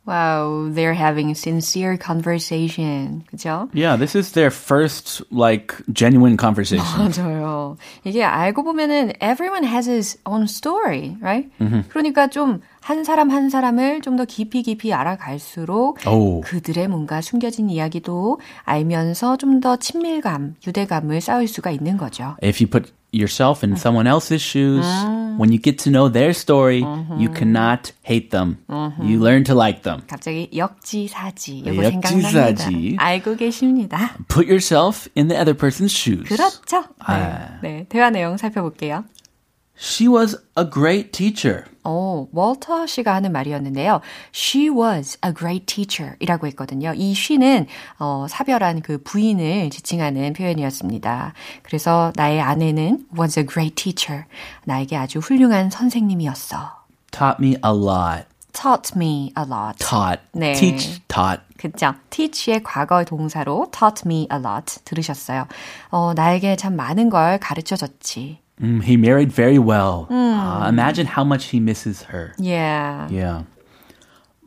Wow, 0.06 0.68
they're 0.70 0.94
having 0.94 1.34
sincere 1.34 1.96
conversation. 1.98 3.24
그죠? 3.32 3.70
Yeah, 3.74 3.96
this 3.96 4.16
is 4.16 4.34
their 4.34 4.52
first 4.52 5.22
like 5.32 5.76
genuine 5.94 6.36
conversation. 6.36 6.86
맞아요. 6.98 7.78
이게 8.04 8.22
알고 8.24 8.64
보면은 8.64 9.14
everyone 9.22 9.64
has 9.64 9.88
his 9.88 10.18
own 10.26 10.44
story, 10.44 11.16
right? 11.22 11.50
그러니까 11.90 12.28
좀 12.30 12.60
한 12.82 13.06
사람 13.06 13.32
한 13.32 13.50
사람을 13.50 14.02
좀 14.02 14.18
더 14.18 14.26
깊이 14.26 14.62
깊이 14.62 14.94
알아갈수록 14.94 16.00
오. 16.06 16.42
그들의 16.42 16.90
뭔가 16.90 17.22
숨겨진 17.22 17.70
이야기도 17.70 18.40
알면서 18.66 19.38
좀 19.38 19.62
더 19.62 19.78
친밀감, 19.78 20.56
유대감을 20.68 21.22
쌓을 21.22 21.48
수가 21.48 21.72
있는 21.72 21.96
거죠. 21.96 22.36
If 22.44 22.62
you 22.62 22.70
put 22.70 22.92
yourself 23.13 23.65
in 23.65 23.77
someone 23.77 24.07
else's 24.07 24.43
shoes, 24.43 24.85
when 25.39 25.51
you 25.51 25.59
get 25.59 25.79
to 25.79 25.91
know 25.91 26.09
their 26.09 26.33
story, 26.35 26.85
you 27.17 27.31
cannot 27.31 27.93
hate 28.03 28.31
them. 28.31 28.59
You 29.03 29.19
learn 29.19 29.45
to 29.45 29.55
like 29.55 29.83
them. 29.83 30.03
갑자기 30.07 30.51
역지사지 30.55 31.59
이거 31.65 31.85
역지사지. 31.85 32.63
생각납니다. 32.63 33.03
알고 33.03 33.37
계십니다. 33.37 34.15
Put 34.29 34.47
yourself 34.47 35.09
in 35.17 35.29
the 35.29 35.41
other 35.41 35.55
person's 35.55 35.93
shoes. 35.93 36.29
그렇죠. 36.29 36.81
네. 36.81 37.15
아. 37.15 37.59
네, 37.63 37.87
대화 37.89 38.11
내용 38.11 38.37
살펴볼게요. 38.37 39.05
She 39.78 40.08
was 40.08 40.38
a 40.58 40.70
great 40.70 41.12
teacher. 41.12 41.66
어, 41.84 42.28
월터 42.32 42.88
씨가 42.88 43.14
하는 43.14 43.32
말이었는데요. 43.32 44.02
She 44.34 44.70
was 44.70 45.18
a 45.26 45.34
great 45.34 45.66
teacher 45.66 46.16
이라고 46.20 46.48
했거든요. 46.48 46.94
이 46.96 47.12
she는 47.12 47.68
어, 48.00 48.26
사별한 48.30 48.82
그 48.82 49.02
부인을 49.04 49.70
지칭하는 49.70 50.34
표현이었습니다. 50.34 51.34
그래서 51.64 52.14
나의 52.16 52.40
아내는 52.42 53.08
was 53.18 53.40
a 53.40 53.46
great 53.46 53.76
teacher. 53.76 54.26
나에게 54.66 54.96
아주 54.96 55.20
훌륭한 55.20 55.70
선생님이었어. 55.70 56.84
Taught 57.12 57.44
me 57.44 57.56
a 57.64 57.72
lot. 57.72 58.26
taught 58.54 58.94
me 58.96 59.34
a 59.38 59.44
lot. 59.46 59.78
Taught. 59.80 60.22
네. 60.32 60.54
Teach, 60.54 61.02
taught. 61.08 61.42
그죠? 61.58 61.96
teach의 62.10 62.64
과거 62.64 63.04
동사로 63.04 63.72
taught 63.72 64.04
me 64.06 64.28
a 64.32 64.40
lot 64.40 64.80
들으셨어요. 64.86 65.48
어, 65.90 66.14
나에게 66.14 66.56
참 66.56 66.76
많은 66.76 67.10
걸 67.10 67.40
가르쳐 67.40 67.76
줬지. 67.76 68.43
Mm, 68.64 68.82
he 68.84 68.96
married 68.96 69.32
very 69.32 69.60
well. 69.60 70.08
Uh, 70.10 70.68
imagine 70.70 71.06
how 71.06 71.24
much 71.24 71.46
he 71.52 71.60
misses 71.60 72.04
her. 72.04 72.34
Yeah. 72.38 73.08
Yeah. 73.12 73.44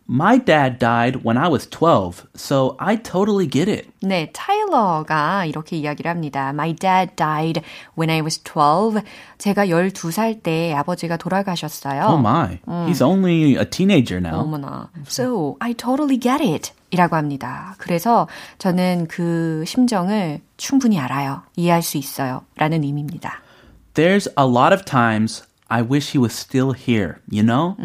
My 0.08 0.38
dad 0.38 0.78
died 0.78 1.24
when 1.24 1.36
I 1.36 1.48
was 1.48 1.66
12, 1.66 2.28
so 2.36 2.76
I 2.78 2.94
totally 2.94 3.48
get 3.48 3.68
it. 3.68 3.90
네, 4.00 4.30
타일러가 4.32 5.44
이렇게 5.46 5.76
이야기를 5.76 6.08
합니다. 6.08 6.50
My 6.50 6.72
dad 6.74 7.16
died 7.16 7.60
when 7.98 8.08
I 8.08 8.20
was 8.20 8.38
12. 8.44 9.02
제가 9.38 9.66
12살 9.66 10.44
때 10.44 10.72
아버지가 10.74 11.16
돌아가셨어요. 11.16 12.04
Oh 12.06 12.18
my. 12.20 12.60
He's 12.88 13.02
only 13.02 13.56
a 13.56 13.64
teenager 13.64 14.18
now. 14.20 14.44
어머나. 14.44 14.90
So, 15.08 15.56
I 15.58 15.74
totally 15.74 16.20
get 16.20 16.40
it. 16.40 16.70
이라고 16.92 17.16
합니다. 17.16 17.74
그래서 17.78 18.28
저는 18.58 19.08
그 19.08 19.64
심정을 19.66 20.40
충분히 20.56 21.00
알아요. 21.00 21.42
이해할 21.56 21.82
수 21.82 21.98
있어요. 21.98 22.42
라는 22.56 22.84
의미입니다. 22.84 23.40
There's 23.95 24.27
a 24.37 24.45
lot 24.45 24.71
of 24.73 24.85
times 24.85 25.43
I 25.71 25.81
wish 25.81 26.11
he 26.11 26.19
was 26.19 26.33
still 26.33 26.73
here, 26.73 27.19
you 27.29 27.43
know? 27.43 27.75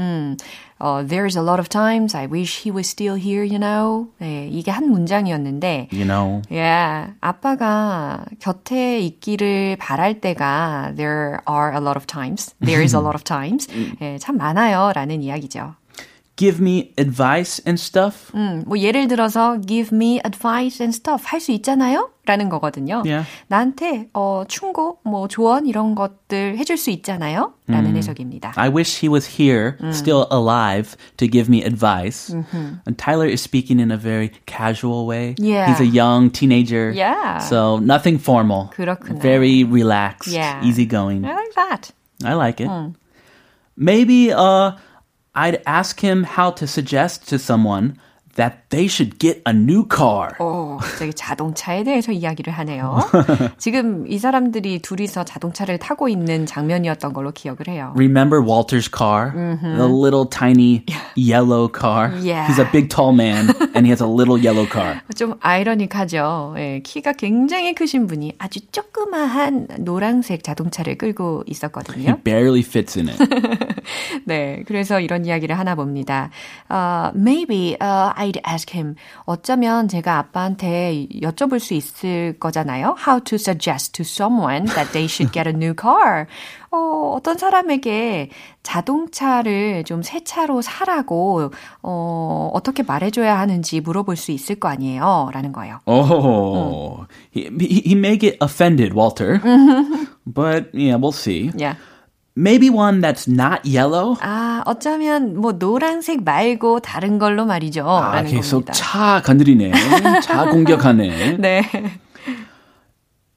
어, 0.78 1.07
there's 1.07 1.37
a 1.37 1.43
lot 1.43 1.59
of 1.59 1.69
times 1.69 2.14
I 2.14 2.26
wish 2.26 2.64
he 2.66 2.71
was 2.71 2.87
still 2.88 3.14
here, 3.14 3.45
you 3.45 3.59
know. 3.59 4.09
네, 4.21 4.49
이게 4.50 4.71
한 4.71 4.90
문장이었는데, 4.90 5.88
You 5.93 6.05
know? 6.05 6.43
Yeah, 6.50 7.14
아빠가 7.21 8.25
곁에 8.40 8.99
있기를 9.00 9.76
바랄 9.76 10.21
때가 10.21 10.95
there 10.97 11.38
are 11.49 11.73
a 11.73 11.81
lot 11.81 11.97
of 11.97 12.07
times, 12.07 12.55
there 12.61 12.83
is 12.83 12.95
a 12.95 13.00
lot 13.00 13.14
of 13.14 13.25
times, 13.25 13.69
예, 14.02 14.19
참 14.19 14.37
많아요 14.37 14.93
라는 14.93 15.23
이야기죠. 15.23 15.76
Give 16.40 16.61
me 16.61 16.93
advice 16.99 17.62
and 17.66 17.81
stuff. 17.81 18.31
음, 18.35 18.62
뭐 18.66 18.78
예를 18.78 19.09
들어서 19.09 19.59
give 19.66 19.88
me 19.97 20.21
advice 20.23 20.85
and 20.85 20.95
stuff 20.95 21.25
할 21.25 21.40
수 21.40 21.50
있잖아요? 21.52 22.11
라는 22.26 22.50
거거든요. 22.50 23.02
Yeah. 23.07 23.26
나한테 23.49 24.11
어, 24.12 24.45
충고, 24.47 24.99
뭐 25.02 25.28
조언 25.28 25.64
이런 25.64 25.95
것들 25.95 26.59
해줄 26.59 26.76
수 26.76 26.90
있잖아요? 26.90 27.55
라는 27.69 27.97
해석입니다. 27.97 28.52
I 28.57 28.69
wish 28.69 29.00
he 29.00 29.09
was 29.09 29.40
here, 29.40 29.78
still 29.93 30.26
alive, 30.31 30.95
to 31.16 31.26
give 31.26 31.49
me 31.49 31.62
advice. 31.64 32.28
And 32.31 32.99
Tyler 32.99 33.26
is 33.26 33.40
speaking 33.40 33.81
in 33.81 33.90
a 33.90 33.97
very 33.97 34.31
casual 34.45 35.07
way. 35.09 35.37
Yeah. 35.38 35.69
He's 35.73 35.81
a 35.81 35.87
young 35.88 36.28
teenager. 36.31 36.93
Yeah. 36.95 37.38
So 37.38 37.78
nothing 37.78 38.19
formal. 38.19 38.69
그렇구나. 38.76 39.23
Very 39.23 39.64
relaxed, 39.64 40.35
Yeah. 40.35 40.61
easygoing. 40.62 41.25
I 41.25 41.33
like 41.33 41.55
that. 41.55 41.93
I 42.23 42.35
like 42.35 42.61
it. 42.61 42.69
Maybe 43.76 44.33
uh, 44.33 44.73
I'd 45.34 45.62
ask 45.66 46.02
him 46.02 46.24
how 46.24 46.52
to 46.52 46.68
suggest 46.68 47.28
to 47.30 47.40
someone 47.40 47.98
that 48.36 48.58
they 48.70 48.86
should 48.88 49.20
get 49.20 49.42
a 49.48 49.54
new 49.54 49.86
car. 49.88 50.30
오, 50.40 50.78
저기 50.98 51.14
자동차에 51.14 51.84
대해서 51.84 52.12
이야기를 52.12 52.54
하네요. 52.54 53.00
지금 53.58 54.06
이 54.08 54.18
사람들이 54.18 54.80
둘이서 54.80 55.26
자동차를 55.26 55.78
타고 55.80 56.08
있는 56.08 56.46
장면이었던 56.46 57.14
걸로 57.14 57.32
기억을 57.32 57.68
해요. 57.68 57.94
Remember 57.96 58.42
Walter's 58.44 58.90
car? 58.90 59.32
The 59.62 59.88
little 59.88 60.26
tiny 60.30 60.86
yellow 61.16 61.68
car? 61.68 62.12
Yeah. 62.22 62.48
He's 62.48 62.60
a 62.60 62.70
big 62.72 62.90
tall 62.90 63.14
man 63.14 63.50
and 63.76 63.86
he 63.86 63.90
has 63.92 64.02
a 64.02 64.08
little 64.08 64.38
yellow 64.40 64.68
car. 64.68 65.02
좀 65.16 65.36
아이러니하죠. 65.42 66.56
예, 66.58 66.80
키가 66.84 67.14
굉장히 67.14 67.74
크신 67.76 68.08
분이 68.08 68.34
아주 68.38 68.60
조그마한 68.72 69.68
노란색 69.80 70.44
자동차를 70.44 70.98
끌고 70.98 71.44
He 71.46 71.52
있었거든요. 71.52 72.22
barely 72.24 72.62
fits 72.62 72.98
in 72.98 73.10
it. 73.10 73.18
네, 74.26 74.64
그래서 74.68 75.00
이런 75.00 75.26
이야기를 75.26 75.58
하나 75.58 75.76
봅니다. 75.76 76.30
Uh, 76.70 77.12
maybe 77.16 77.76
uh, 77.82 78.12
I'd 78.22 78.40
ask 78.46 78.70
him. 78.78 78.96
어쩌면 79.25 79.88
제가 79.88 80.18
아빠한테 80.20 81.08
여쭤볼 81.22 81.60
수 81.60 81.74
있을 81.74 82.38
거잖아요. 82.40 82.96
How 83.08 83.20
to 83.24 83.36
suggest 83.38 83.94
to 83.94 84.04
someone 84.04 84.66
that 84.75 84.92
they 84.92 85.06
should 85.08 85.32
get 85.34 85.48
a 85.50 85.54
new 85.56 85.74
car. 85.74 86.28
어, 86.72 87.13
어떤 87.18 87.38
사람에게 87.38 88.30
자동차를 88.63 89.84
좀 89.84 90.01
새 90.04 90.24
차로 90.24 90.62
사라고 90.62 91.51
어, 91.82 92.50
어떻게 92.54 92.84
말해줘야 92.84 93.38
하는지 93.40 93.82
물어볼 93.82 94.16
수 94.16 94.32
있을 94.32 94.56
거 94.56 94.68
아니에요. 94.70 95.30
라는 95.34 95.51
거예요. 95.51 95.80
Oh, 95.86 97.06
he, 97.36 97.50
he, 97.60 97.82
he 97.86 97.96
may 97.96 98.18
get 98.18 98.38
offended, 98.42 98.94
Walter. 98.94 99.40
but 100.25 100.70
yeah, 100.74 100.96
we'll 100.96 101.12
see. 101.12 101.51
Yeah. 101.58 101.75
Maybe 102.38 102.69
one 102.69 103.00
that's 103.00 103.26
not 103.26 103.64
yellow. 103.64 104.16
아, 104.21 104.62
어쩌면 104.66 105.40
뭐 105.40 105.52
노란색 105.59 106.23
말고 106.23 106.81
다른 106.81 107.19
걸로 107.19 107.47
말이죠. 107.47 107.88
아, 107.88 108.16
라는 108.16 108.31
계속 108.31 108.66
겁니다. 108.66 108.73
차 108.75 109.23
건드리네. 109.25 109.73
차 110.21 110.45
공격하네. 110.45 111.38
네. 111.38 111.62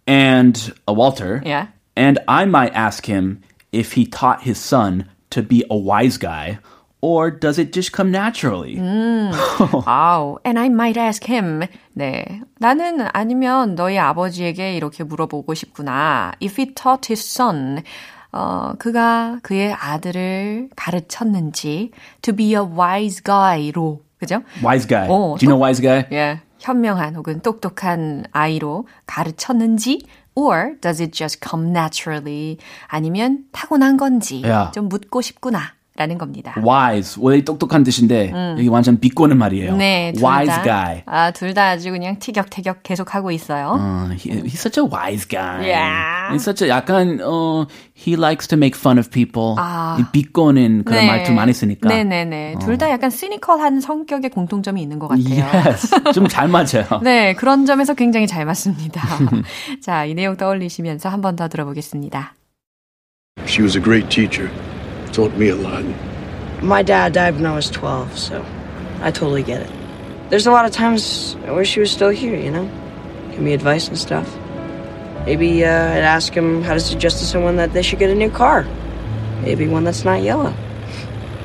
And 0.06 0.74
uh, 0.86 0.94
Walter. 0.94 1.41
Yeah. 1.46 1.68
And 1.96 2.20
I 2.27 2.44
might 2.44 2.74
ask 2.75 3.06
him 3.06 3.39
if 3.72 3.94
he 3.94 4.06
taught 4.06 4.41
his 4.44 4.58
son 4.60 5.06
to 5.29 5.41
be 5.44 5.63
a 5.72 5.77
wise 5.77 6.18
guy, 6.18 6.60
or 7.00 7.32
does 7.32 7.58
it 7.58 7.72
just 7.72 7.94
come 7.94 8.12
naturally? 8.12 8.75
아우, 8.75 10.39
and 10.44 10.60
I 10.60 10.68
might 10.68 10.98
ask 10.98 11.24
him. 11.24 11.63
네. 11.96 12.41
나는 12.60 13.08
아니면 13.13 13.75
너희 13.75 13.98
아버지에게 13.98 14.75
이렇게 14.75 15.06
물어보고 15.06 15.53
싶구나. 15.53 16.34
If 16.41 16.60
he 16.62 16.74
taught 16.74 17.08
his 17.08 17.24
son. 17.24 17.84
어, 18.37 18.73
그가 18.81 19.38
그의 19.43 19.73
아들을 19.73 20.71
가르쳤는지 20.75 21.93
to 22.21 22.35
be 22.35 22.49
a 22.50 22.57
wise 22.59 23.23
guy로. 23.23 24.03
그죠? 24.19 24.43
Wise 24.64 24.88
guy. 24.88 25.05
어, 25.09 25.37
Do 25.38 25.47
you 25.47 25.49
know 25.49 25.61
wise 25.62 25.81
guy? 25.81 26.05
예. 26.11 26.41
현명한 26.59 27.14
혹은 27.14 27.41
똑똑한 27.41 28.25
아이로 28.33 28.88
가르쳤는지 29.07 30.00
or 30.35 30.75
does 30.81 31.00
it 31.00 31.12
just 31.12 31.38
come 31.47 31.69
naturally 31.71 32.57
아니면 32.88 33.45
타고난 33.53 33.97
건지 33.97 34.43
야. 34.47 34.73
좀 34.75 34.88
묻고 34.88 35.21
싶구나 35.21 35.61
라는 35.97 36.19
겁니다. 36.19 36.55
Wise. 36.59 37.23
원래 37.23 37.41
똑똑한 37.43 37.85
뜻인데 37.85 38.33
여기 38.59 38.67
완전 38.67 38.99
비꼬는 38.99 39.39
말이에요. 39.39 39.77
네, 39.77 40.13
둘 40.13 40.25
wise 40.25 40.53
다. 40.57 40.63
guy. 40.63 41.03
아, 41.07 41.31
둘 41.31 41.55
다 41.55 41.69
아주 41.69 41.93
그냥 41.93 42.19
티격태격 42.19 42.83
계속 42.83 43.15
하고 43.15 43.31
있어요. 43.31 43.77
Uh, 43.79 44.13
he, 44.17 44.31
he's 44.43 44.59
such 44.59 44.77
a 44.81 44.85
wise 44.85 45.25
guy. 45.29 45.63
Yeah. 45.65 46.33
He's 46.33 46.43
such 46.43 46.65
a 46.65 46.69
약간 46.69 47.21
어 47.23 47.67
he 47.97 48.17
likes 48.17 48.49
to 48.49 48.57
make 48.59 48.77
fun 48.77 48.99
of 48.99 49.09
people. 49.11 49.55
아. 49.57 49.97
이 50.01 50.05
비꼬는 50.11 50.83
그런 50.83 51.07
말투 51.07 51.33
많이 51.33 51.53
쓰니까. 51.53 51.89
네 51.89 52.03
네네. 52.03 52.57
둘다 52.61 52.91
약간 52.91 53.11
시니컬한 53.11 53.81
성격의 53.81 54.31
공통점이 54.31 54.83
있는 54.83 54.99
것 54.99 55.07
같아요. 55.07 55.45
Yes. 55.45 55.91
좀 56.13 56.27
잘 56.27 56.49
맞아요. 56.49 56.99
네, 57.05 57.35
그런 57.35 57.67
점에서 57.67 57.95
굉장히 57.95 58.27
잘 58.27 58.45
맞습니다. 58.45 59.01
자, 59.81 60.05
이 60.07 60.15
내용 60.15 60.37
떠올리시면서 60.37 61.09
한 61.09 61.21
번 61.21 61.37
더 61.37 61.47
들어보겠습니다. 61.47 62.35
She 63.47 63.63
was 63.63 63.77
a 63.77 63.83
great 63.83 64.09
teacher. 64.09 64.51
Taught 65.13 65.34
me 65.36 65.50
a 65.50 65.56
lot. 65.56 65.84
My 66.62 66.84
dad 66.84 67.13
died 67.13 67.36
when 67.36 67.46
I 67.46 67.56
was 67.56 67.70
12, 67.70 68.18
so 68.18 68.46
I 69.01 69.12
totally 69.12 69.44
get 69.44 69.62
it. 69.62 69.72
There's 70.29 70.46
a 70.46 70.51
lot 70.51 70.65
of 70.65 70.72
times 70.72 71.36
I 71.46 71.51
wish 71.51 71.74
he 71.74 71.79
was 71.79 71.91
still 71.91 72.10
here, 72.10 72.36
you 72.36 72.51
know? 72.51 72.70
Give 73.32 73.41
me 73.41 73.53
advice 73.53 73.88
and 73.88 73.98
stuff. 73.98 74.27
Maybe 75.25 75.63
uh, 75.65 75.70
I'd 75.70 76.03
ask 76.03 76.34
him 76.34 76.62
how 76.62 76.74
to 76.74 76.79
suggest 76.79 77.20
to 77.20 77.25
someone 77.25 77.56
that 77.58 77.74
they 77.74 77.82
should 77.82 78.00
get 78.00 78.10
a 78.10 78.15
new 78.15 78.29
car. 78.29 78.65
Maybe 79.41 79.68
one 79.68 79.84
that's 79.84 80.03
not 80.03 80.22
yellow. 80.22 80.53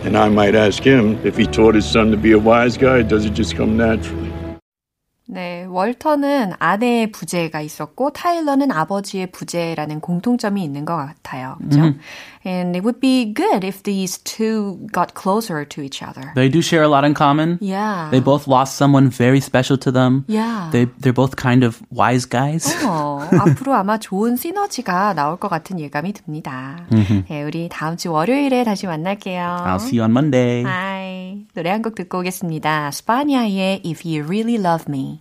And 0.05 0.19
I 0.19 0.29
might 0.29 0.55
ask 0.55 0.83
him 0.83 1.19
if 1.25 1.37
he 1.37 1.47
taught 1.47 1.75
his 1.75 1.87
son 1.87 2.11
to 2.11 2.17
be 2.17 2.33
a 2.33 2.39
wise 2.39 2.77
guy, 2.77 3.03
does 3.03 3.25
it 3.25 3.35
just 3.35 3.57
come 3.57 3.77
naturally? 3.77 4.33
네, 5.27 5.65
월터는 5.65 6.53
아내의 6.59 7.11
부재가 7.11 7.63
있었고 7.63 8.11
타일러는 8.11 8.71
아버지의 8.71 9.29
부재라는 9.29 10.01
공통점이 10.01 10.63
있는 10.63 10.85
것 10.85 10.97
같아요. 10.97 11.57
그죠? 11.61 11.95
And 12.49 12.77
it 12.77 12.85
would 12.85 13.01
be 13.01 13.25
good 13.33 13.65
if 13.65 13.83
these 13.83 14.19
two 14.19 14.87
got 14.93 15.15
closer 15.15 15.65
to 15.65 15.81
each 15.81 16.03
other. 16.03 16.33
They 16.35 16.49
do 16.49 16.61
share 16.61 16.83
a 16.83 16.89
lot 16.89 17.05
in 17.05 17.15
common. 17.15 17.59
Yeah. 17.61 18.09
They 18.11 18.21
both 18.21 18.47
lost 18.47 18.77
someone 18.77 19.09
very 19.09 19.41
special 19.41 19.79
to 19.79 19.91
them. 19.91 20.25
Yeah. 20.29 20.69
They 20.73 20.87
they're 21.01 21.13
both 21.17 21.37
kind 21.37 21.65
of 21.65 21.81
wise 21.91 22.27
guys. 22.27 22.69
어, 22.85 23.21
앞으로 23.41 23.75
아마 23.75 23.99
좋은 23.99 24.37
시너지가 24.37 25.15
나올 25.15 25.39
것 25.39 25.49
같은 25.49 25.81
예감이 25.81 26.13
듭니다. 26.13 26.87
네, 27.29 27.43
우리 27.43 27.69
다음 27.71 27.97
주 27.97 28.13
월요일에 28.13 28.65
다시 28.65 28.87
만날게요. 28.87 29.65
I'll 29.67 29.81
see 29.81 29.99
you 29.99 30.05
on 30.05 30.11
Monday. 30.13 30.63
Bye. 30.65 31.47
노래 31.55 31.71
한 31.71 31.83
곡 31.83 31.95
듣고 31.95 32.19
오겠습니다. 32.21 32.91
스파니아의 32.91 33.83
If 33.85 34.03
You 34.09 34.25
Really 34.25 34.57
Love 34.61 34.85
Me. 34.89 35.21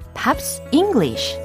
Pops 0.21 0.61
English 0.69 1.35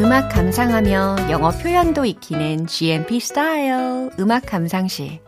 음악 0.00 0.28
감상하며 0.30 1.30
영어 1.30 1.50
표현도 1.50 2.06
익히는 2.06 2.66
GMP 2.66 3.20
스타일 3.20 4.10
음악 4.18 4.46
감상실 4.46 5.20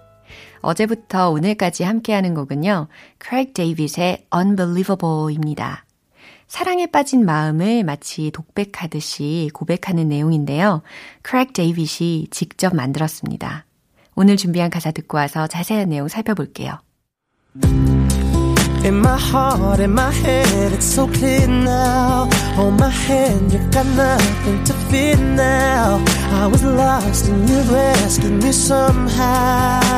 어제부터 0.61 1.31
오늘까지 1.31 1.85
함께하는 1.85 2.35
곡은요. 2.35 2.89
크레이그 3.19 3.53
데이빗의 3.53 4.27
Unbelievable입니다. 4.35 5.85
사랑에 6.49 6.87
빠진 6.87 7.25
마음을 7.25 7.85
마치 7.85 8.31
독백하듯이 8.31 9.51
고백하는 9.53 10.09
내용인데요. 10.09 10.83
크랙 11.23 11.53
데이빗이 11.53 12.29
직접 12.31 12.75
만들었습니다. 12.75 13.67
오늘 14.15 14.37
준비한 14.37 14.71
가사 14.71 14.91
듣고 14.91 15.19
와서 15.19 15.47
자세한 15.47 15.91
내용 15.91 16.09
살펴볼게요. 16.09 16.81
In 18.85 18.95
my 19.01 19.19
heart, 19.19 19.81
in 19.81 19.93
my 19.93 20.11
head, 20.11 20.73
it's 20.73 20.87
so 20.87 21.07
clear 21.09 21.47
now. 21.47 22.29
Hold 22.55 22.81
my 22.81 22.89
hand, 22.89 23.53
you've 23.53 23.71
got 23.71 23.85
nothing 23.87 24.65
to 24.65 24.73
fear 24.89 25.17
now. 25.17 26.01
I 26.31 26.47
was 26.47 26.65
lost 26.65 27.29
and 27.29 27.49
you 27.51 27.61
rescued 27.75 28.43
me 28.43 28.53
somehow. 28.53 29.89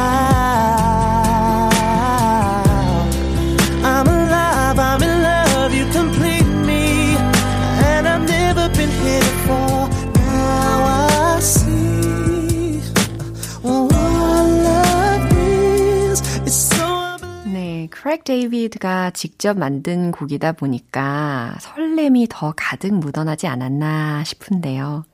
크레이그 18.03 18.25
데이비드가 18.25 19.11
직접 19.11 19.59
만든 19.59 20.11
곡이다 20.11 20.53
보니까 20.53 21.55
설렘이 21.61 22.29
더 22.31 22.55
가득 22.57 22.95
묻어나지 22.95 23.47
않았나 23.47 24.25
싶은데요. 24.25 25.05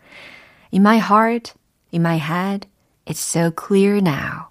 In 0.72 0.82
my 0.82 0.98
heart, 0.98 1.54
in 1.92 2.00
my 2.02 2.16
head, 2.16 2.68
it's 3.04 3.18
so 3.18 3.50
clear 3.50 3.96
now. 3.96 4.50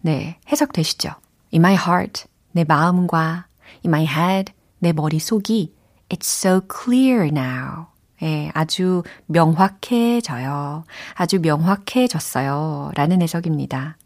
네, 0.00 0.40
해석되시죠? 0.50 1.10
In 1.52 1.60
my 1.60 1.74
heart, 1.74 2.24
내 2.50 2.64
마음과 2.64 3.46
in 3.84 3.94
my 3.94 4.04
head, 4.04 4.52
내 4.80 4.92
머릿속이 4.92 5.72
It's 6.08 6.26
so 6.26 6.60
clear 6.60 7.28
now. 7.28 7.86
예, 8.22 8.50
아주 8.52 9.04
명확해져요. 9.26 10.82
아주 11.14 11.38
명확해졌어요. 11.38 12.90
라는 12.96 13.22
해석입니다. 13.22 13.96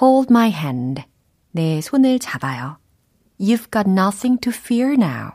Hold 0.00 0.28
my 0.30 0.50
hand. 0.50 1.09
내 1.52 1.80
손을 1.80 2.18
잡아요. 2.18 2.76
You've 3.40 3.70
got 3.72 3.88
nothing 3.88 4.40
to 4.40 4.52
fear 4.54 4.92
now. 4.94 5.32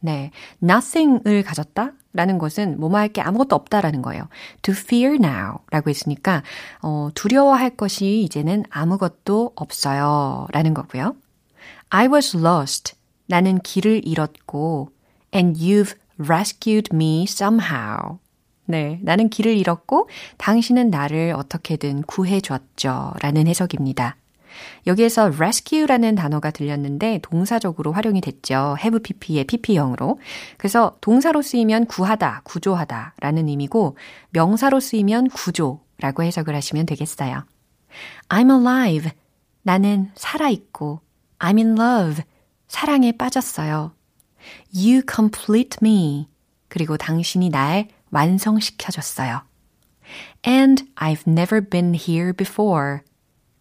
네, 0.00 0.30
nothing을 0.62 1.42
가졌다? 1.42 1.92
라는 2.14 2.38
것은 2.38 2.78
뭐뭐 2.78 2.98
할 2.98 3.08
게 3.08 3.22
아무것도 3.22 3.56
없다라는 3.56 4.02
거예요. 4.02 4.28
To 4.62 4.74
fear 4.74 5.14
now 5.14 5.58
라고 5.70 5.90
했으니까, 5.90 6.42
어, 6.82 7.08
두려워할 7.14 7.70
것이 7.70 8.22
이제는 8.22 8.64
아무것도 8.70 9.52
없어요. 9.54 10.46
라는 10.52 10.74
거고요. 10.74 11.16
I 11.90 12.08
was 12.08 12.36
lost. 12.36 12.94
나는 13.26 13.58
길을 13.60 14.06
잃었고, 14.06 14.90
and 15.34 15.58
you've 15.58 15.96
rescued 16.18 16.90
me 16.92 17.24
somehow. 17.24 18.18
네, 18.66 18.98
나는 19.02 19.28
길을 19.28 19.56
잃었고, 19.56 20.08
당신은 20.38 20.90
나를 20.90 21.32
어떻게든 21.36 22.02
구해 22.02 22.40
줬죠. 22.40 23.14
라는 23.20 23.46
해석입니다. 23.46 24.16
여기에서 24.86 25.30
rescue라는 25.30 26.14
단어가 26.14 26.50
들렸는데 26.50 27.20
동사적으로 27.22 27.92
활용이 27.92 28.20
됐죠. 28.20 28.76
have 28.78 29.00
pp의 29.00 29.44
pp형으로. 29.44 30.18
그래서 30.56 30.96
동사로 31.00 31.42
쓰이면 31.42 31.86
구하다, 31.86 32.42
구조하다 32.44 33.14
라는 33.20 33.48
의미고 33.48 33.96
명사로 34.30 34.80
쓰이면 34.80 35.28
구조라고 35.28 36.22
해석을 36.22 36.54
하시면 36.54 36.86
되겠어요. 36.86 37.44
I'm 38.28 38.50
alive. 38.50 39.10
나는 39.62 40.10
살아있고 40.14 41.00
I'm 41.38 41.58
in 41.58 41.78
love. 41.78 42.24
사랑에 42.68 43.12
빠졌어요. 43.12 43.94
You 44.74 45.02
complete 45.08 45.78
me. 45.82 46.28
그리고 46.68 46.96
당신이 46.96 47.50
날 47.50 47.88
완성시켜줬어요. 48.10 49.42
And 50.46 50.84
I've 50.96 51.26
never 51.26 51.60
been 51.60 51.94
here 51.94 52.32
before. 52.32 53.00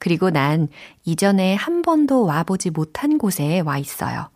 그리고 0.02 0.32
난 0.32 0.68
이전에 1.06 1.54
한 1.54 1.84
번도 1.84 2.26
와보지 2.26 2.72
못한 2.72 3.20
곳에 3.20 3.60
와 3.60 3.78
있어요. 3.78 4.30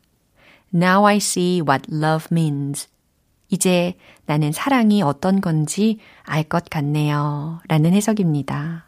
Now 0.71 1.03
I 1.07 1.17
see 1.17 1.61
what 1.67 1.91
love 1.91 2.27
means. 2.31 2.87
이제 3.49 3.95
나는 4.27 4.51
사랑이 4.51 5.01
어떤 5.01 5.41
건지 5.41 5.97
알 6.21 6.43
것 6.43 6.65
같네요. 6.69 7.61
라는 7.67 7.93
해석입니다. 7.93 8.85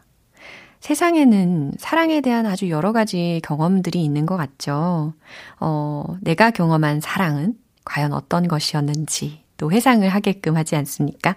세상에는 0.78 1.72
사랑에 1.78 2.20
대한 2.20 2.46
아주 2.46 2.70
여러 2.70 2.92
가지 2.92 3.40
경험들이 3.44 4.04
있는 4.04 4.24
것 4.24 4.36
같죠. 4.36 5.14
어, 5.58 6.04
내가 6.20 6.52
경험한 6.52 7.00
사랑은 7.00 7.54
과연 7.84 8.12
어떤 8.12 8.46
것이었는지 8.46 9.42
또 9.56 9.72
회상을 9.72 10.08
하게끔 10.08 10.56
하지 10.56 10.76
않습니까? 10.76 11.34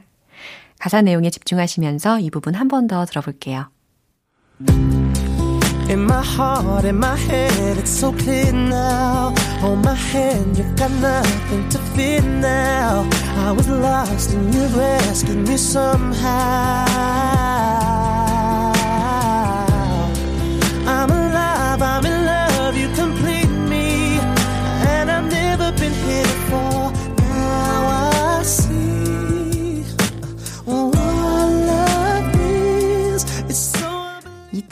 가사 0.77 1.01
내용에 1.01 1.32
집중하시면서 1.32 2.19
이 2.19 2.30
부분 2.30 2.54
한 2.54 2.67
번 2.67 2.86
더 2.86 3.06
들어볼게요. 3.06 3.71
In 5.91 6.06
my 6.06 6.23
heart, 6.23 6.86
in 6.86 6.97
my 6.97 7.17
head, 7.17 7.77
it's 7.77 7.91
so 7.91 8.13
clear 8.13 8.54
now. 8.54 9.34
Hold 9.60 9.84
my 9.84 9.93
hand, 9.93 10.58
you've 10.58 10.73
got 10.77 10.89
nothing 10.91 11.67
to 11.67 11.77
fear 11.93 12.21
now. 12.21 13.10
I 13.45 13.51
was 13.51 13.67
lost 13.67 14.32
and 14.32 14.56
you 14.56 14.67
rescued 14.67 15.45
me 15.49 15.58
somehow. 15.58 16.91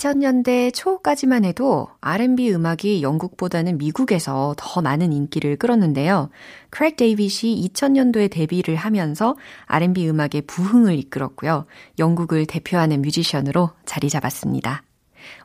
2000년대 0.09 0.73
초까지만 0.73 1.45
해도 1.45 1.87
R&B 2.01 2.51
음악이 2.53 3.01
영국보다는 3.01 3.77
미국에서 3.77 4.55
더 4.57 4.81
많은 4.81 5.13
인기를 5.13 5.57
끌었는데요. 5.57 6.29
크레이그 6.69 6.97
데이빗이 6.97 7.67
2000년도에 7.69 8.31
데뷔를 8.31 8.75
하면서 8.75 9.35
R&B 9.65 10.09
음악의 10.09 10.43
부흥을 10.47 10.97
이끌었고요. 10.97 11.65
영국을 11.99 12.45
대표하는 12.45 13.01
뮤지션으로 13.01 13.71
자리 13.85 14.09
잡았습니다. 14.09 14.83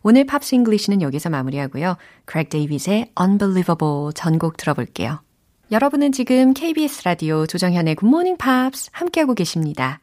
오늘 0.02 0.24
Pops 0.24 0.54
English는 0.54 1.02
여기서 1.02 1.30
마무리하고요. 1.30 1.96
크레이그 2.24 2.48
데이빗의 2.48 3.12
Unbelievable 3.20 4.12
전곡 4.14 4.56
들어볼게요. 4.56 5.20
여러분은 5.70 6.12
지금 6.12 6.54
KBS 6.54 7.02
라디오 7.04 7.46
조정현의 7.46 7.96
Good 7.96 8.08
Morning 8.08 8.38
Pops 8.38 8.90
함께하고 8.92 9.34
계십니다. 9.34 10.00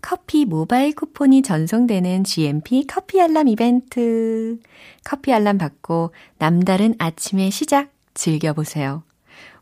커피 0.00 0.44
모바일 0.44 0.94
쿠폰이 0.94 1.42
전송되는 1.42 2.24
GMP 2.24 2.86
커피 2.86 3.20
알람 3.20 3.48
이벤트. 3.48 4.58
커피 5.04 5.32
알람 5.32 5.58
받고 5.58 6.12
남다른 6.38 6.94
아침의 6.98 7.50
시작 7.50 7.90
즐겨보세요. 8.14 9.02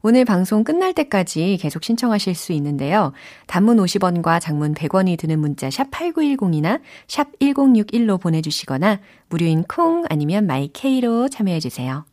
오늘 0.03 0.25
방송 0.25 0.63
끝날 0.63 0.93
때까지 0.93 1.59
계속 1.61 1.83
신청하실 1.83 2.35
수 2.35 2.53
있는데요. 2.53 3.13
단문 3.47 3.79
50원과 3.79 4.41
장문 4.41 4.75
100원이 4.75 5.19
드는 5.19 5.41
문자 5.41 5.69
샵 5.69 5.91
8910이나 5.91 6.81
샵 7.09 7.37
1061로 7.41 8.21
보내주시거나 8.21 9.01
무료인 9.29 9.65
콩 9.65 10.05
아니면 10.09 10.47
마이케이로 10.47 11.29
참여해주세요. 11.29 12.05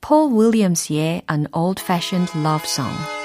폴 0.00 0.30
윌리엄스의 0.32 1.22
An 1.30 1.46
Old 1.52 1.82
Fashioned 1.82 2.38
Love 2.38 2.64
Song 2.64 3.19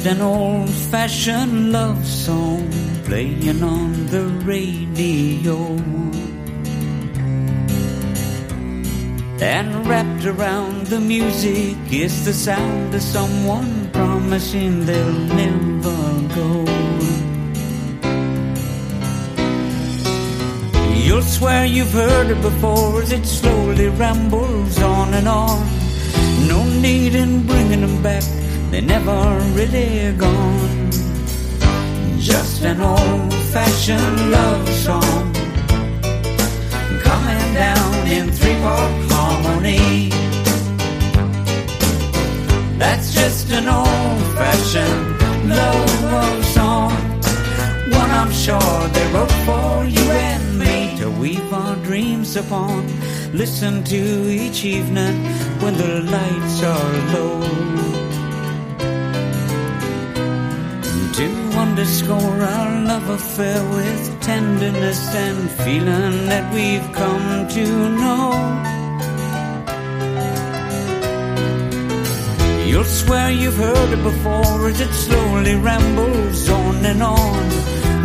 Just 0.00 0.16
an 0.16 0.22
old 0.22 0.70
fashioned 0.70 1.72
love 1.72 2.06
song 2.06 2.66
playing 3.04 3.62
on 3.62 4.06
the 4.06 4.24
radio. 4.48 5.58
And 9.42 9.86
wrapped 9.86 10.24
around 10.24 10.86
the 10.86 11.00
music 11.00 11.76
is 11.92 12.24
the 12.24 12.32
sound 12.32 12.94
of 12.94 13.02
someone 13.02 13.90
promising 13.92 14.86
they'll 14.86 15.20
never 15.42 15.98
go. 16.34 16.64
You'll 21.04 21.28
swear 21.36 21.66
you've 21.66 21.92
heard 21.92 22.30
it 22.30 22.40
before 22.40 23.02
as 23.02 23.12
it 23.12 23.26
slowly 23.26 23.88
rambles 23.88 24.80
on 24.80 25.12
and 25.12 25.28
on. 25.28 25.60
No 26.48 26.64
need 26.80 27.14
in 27.14 27.46
bringing 27.46 27.82
them 27.82 28.02
back, 28.02 28.24
they're 28.70 28.82
never 28.82 29.20
really 29.52 30.12
gone. 30.16 30.90
Just 32.18 32.62
an 32.62 32.80
old 32.80 33.34
fashioned 33.52 34.30
love 34.30 34.68
song 34.68 35.32
coming 37.02 37.54
down 37.54 38.06
in 38.06 38.30
three 38.30 38.58
part 38.60 38.92
harmony. 39.10 40.10
That's 42.78 43.12
just 43.12 43.50
an 43.50 43.68
old 43.68 44.22
fashioned 44.38 45.48
love 45.48 46.44
song. 46.56 46.92
One 48.00 48.10
I'm 48.10 48.32
sure 48.32 48.78
they 48.94 49.06
wrote 49.12 49.36
for 49.48 49.84
you 49.84 50.06
and 50.28 50.58
me 50.58 50.96
to 50.98 51.10
weave 51.10 51.52
our 51.52 51.76
dreams 51.76 52.36
upon. 52.36 52.86
Listen 53.32 53.82
to 53.84 54.30
each 54.30 54.64
evening 54.64 55.16
when 55.60 55.74
the 55.76 56.02
lights 56.14 56.62
are 56.62 56.92
low. 57.14 57.40
underscore 61.80 62.42
our 62.42 62.80
love 62.82 63.08
affair 63.08 63.58
with 63.70 64.20
tenderness 64.20 65.14
and 65.14 65.50
feeling 65.62 66.26
that 66.26 66.52
we've 66.52 66.92
come 66.92 67.48
to 67.48 67.64
know. 68.00 68.32
You'll 72.66 72.84
swear 72.84 73.30
you've 73.30 73.56
heard 73.56 73.90
it 73.96 74.02
before 74.02 74.68
as 74.68 74.78
it 74.78 74.92
slowly 74.92 75.54
rambles 75.54 76.50
on 76.50 76.84
and 76.84 77.02
on. 77.02 77.48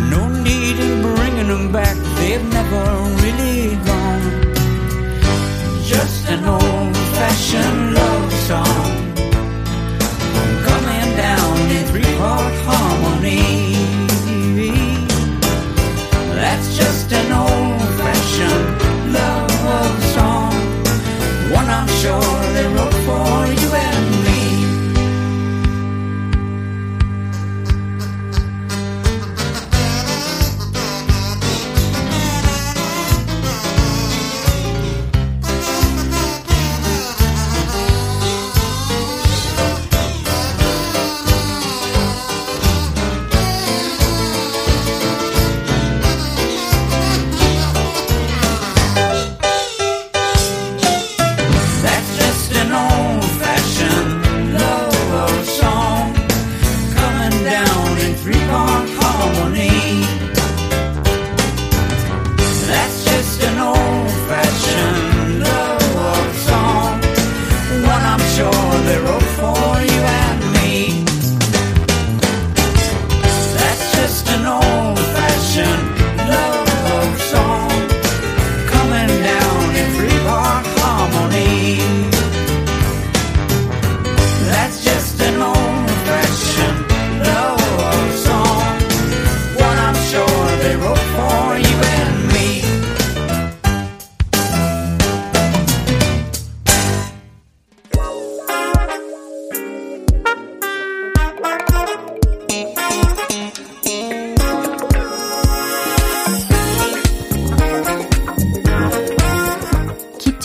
No 0.08 0.22
need 0.42 0.78
in 0.78 1.02
bringing 1.02 1.48
them 1.48 1.70
back, 1.70 1.98
they've 2.16 2.48
never 2.58 2.84
really 3.24 3.76
gone. 3.90 4.24
Just 5.84 6.30
an 6.30 6.44
old 6.46 6.96
fashioned 7.18 7.92
love 7.92 8.32
song 8.48 9.16
coming 10.66 11.08
down 11.24 11.56
in 11.76 11.84
three 11.90 12.12
part 12.16 12.54
harmony. 12.64 13.65
That's 16.56 16.74
just 16.74 17.12
an 17.12 17.32
old-fashioned 17.32 19.12
love 19.12 20.04
song. 20.14 20.52
One 21.52 21.68
I'm 21.68 21.86
sure 22.00 22.52
they 22.54 22.66
wrote 22.74 22.94
for 23.04 23.46
you 23.60 23.85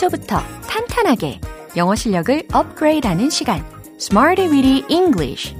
기초부터 0.02 0.40
탄탄하게 0.68 1.40
영어 1.76 1.94
실력을 1.94 2.42
업그레이드하는 2.52 3.30
시간. 3.30 3.64
Smarty 4.00 4.50
Weedy 4.50 4.84
English. 4.88 5.54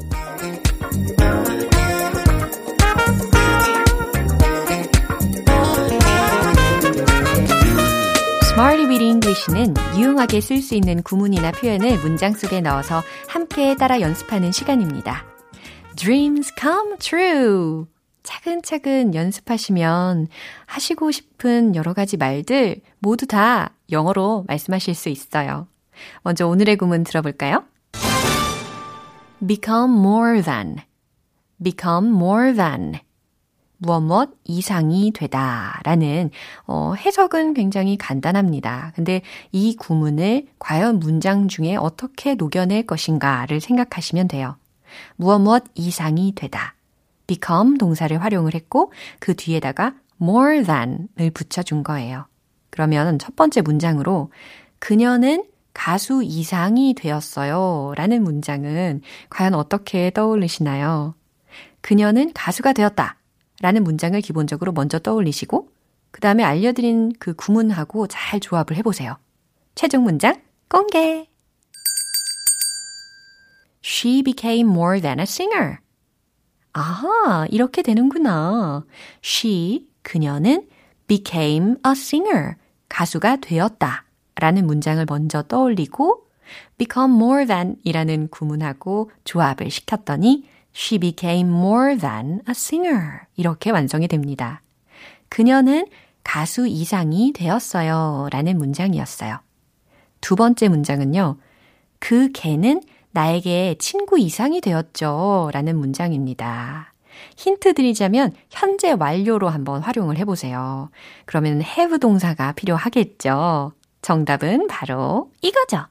Smarty 8.43 8.87
Weedy 8.87 9.09
English는 9.09 9.75
유용하게 9.97 10.41
쓸 10.41 10.61
수 10.61 10.75
있는 10.75 11.03
구문이나 11.03 11.53
표현을 11.53 11.99
문장 11.99 12.33
속에 12.35 12.61
넣어서 12.61 13.03
함께 13.29 13.77
따라 13.77 14.01
연습하는 14.01 14.51
시간입니다. 14.51 15.25
Dreams 15.97 16.53
come 16.59 16.97
true. 16.99 17.87
차근차근 18.23 19.15
연습하시면 19.15 20.29
하시고 20.67 21.11
싶은 21.11 21.75
여러 21.75 21.93
가지 21.93 22.17
말들 22.17 22.81
모두 22.99 23.27
다 23.27 23.75
영어로 23.91 24.45
말씀하실 24.49 24.95
수 24.95 25.09
있어요. 25.09 25.67
먼저 26.23 26.47
오늘의 26.47 26.77
구문 26.77 27.05
들어볼까요? 27.05 27.65
become 29.47 29.99
more 29.99 30.43
than, 30.43 30.77
become 31.63 32.11
more 32.11 32.55
than. 32.55 33.01
무엇 33.83 34.01
무엇 34.01 34.31
이상이 34.45 35.11
되다 35.13 35.81
라는 35.83 36.31
어, 36.69 36.95
해석은 36.95 37.55
굉장히 37.55 37.99
간단합니다. 37.99 38.93
근데 38.95 39.23
이 39.51 39.75
구문을 39.75 40.47
과연 40.61 41.01
문장 41.01 41.49
중에 41.49 41.75
어떻게 41.75 42.37
녹여낼 42.37 42.87
것인가를 42.87 43.61
생각하시면 43.61 44.29
돼요. 44.29 44.57
무엇 45.17 45.41
무엇 45.41 45.65
이상이 45.75 46.33
되다. 46.37 46.77
Become 47.35 47.79
동사를 47.79 48.23
활용을 48.23 48.55
했고 48.55 48.92
그 49.18 49.35
뒤에다가 49.35 49.95
more 50.21 50.62
than을 50.62 51.31
붙여준 51.33 51.83
거예요. 51.83 52.27
그러면 52.71 53.18
첫 53.18 53.37
번째 53.37 53.61
문장으로 53.61 54.31
그녀는 54.79 55.45
가수 55.75 56.23
이상이 56.23 56.95
되었어요 56.95 57.95
라는 57.97 58.23
문장은 58.23 59.01
과연 59.31 59.55
어떻게 59.55 60.11
떠올리시나요? 60.11 61.14
그녀는 61.81 62.33
가수가 62.35 62.73
되었다 62.73 63.16
라는 63.61 63.85
문장을 63.85 64.21
기본적으로 64.21 64.73
먼저 64.73 64.99
떠올리시고 64.99 65.68
그 66.11 66.21
다음에 66.21 66.45
알려드린 66.45 67.12
그 67.18 67.35
구문하고 67.35 68.07
잘 68.07 68.38
조합을 68.38 68.77
해보세요. 68.77 69.16
최종 69.75 70.05
문장 70.05 70.40
공개! 70.68 71.27
She 73.85 74.23
became 74.23 74.71
more 74.71 75.01
than 75.01 75.18
a 75.18 75.25
singer. 75.25 75.82
아하, 76.73 77.47
이렇게 77.51 77.83
되는구나. 77.83 78.85
She, 79.23 79.87
그녀는 80.03 80.67
became 81.07 81.77
a 81.87 81.93
singer. 81.93 82.55
가수가 82.89 83.37
되었다. 83.37 84.05
라는 84.37 84.67
문장을 84.67 85.05
먼저 85.09 85.43
떠올리고 85.43 86.27
become 86.79 87.15
more 87.15 87.47
than 87.47 87.77
이라는 87.85 88.29
구문하고 88.29 89.11
조합을 89.25 89.71
시켰더니 89.71 90.49
she 90.75 90.99
became 90.99 91.51
more 91.51 91.97
than 91.97 92.41
a 92.49 92.51
singer. 92.51 93.21
이렇게 93.37 93.71
완성이 93.71 94.09
됩니다. 94.09 94.63
그녀는 95.29 95.87
가수 96.25 96.67
이상이 96.67 97.33
되었어요. 97.33 98.29
라는 98.31 98.57
문장이었어요. 98.59 99.39
두 100.21 100.37
번째 100.37 100.69
문장은요. 100.69 101.37
그 101.99 102.31
개는 102.33 102.83
나에게 103.12 103.77
친구 103.79 104.18
이상이 104.18 104.61
되었죠. 104.61 105.51
라는 105.53 105.77
문장입니다. 105.79 106.92
힌트 107.37 107.75
드리자면 107.75 108.33
현재 108.51 108.92
완료로 108.92 109.48
한번 109.48 109.83
활용을 109.83 110.18
해보세요. 110.18 110.90
그러면 111.25 111.62
have 111.62 111.98
동사가 111.98 112.53
필요하겠죠. 112.53 113.72
정답은 114.01 114.66
바로 114.66 115.31
이거죠. 115.42 115.87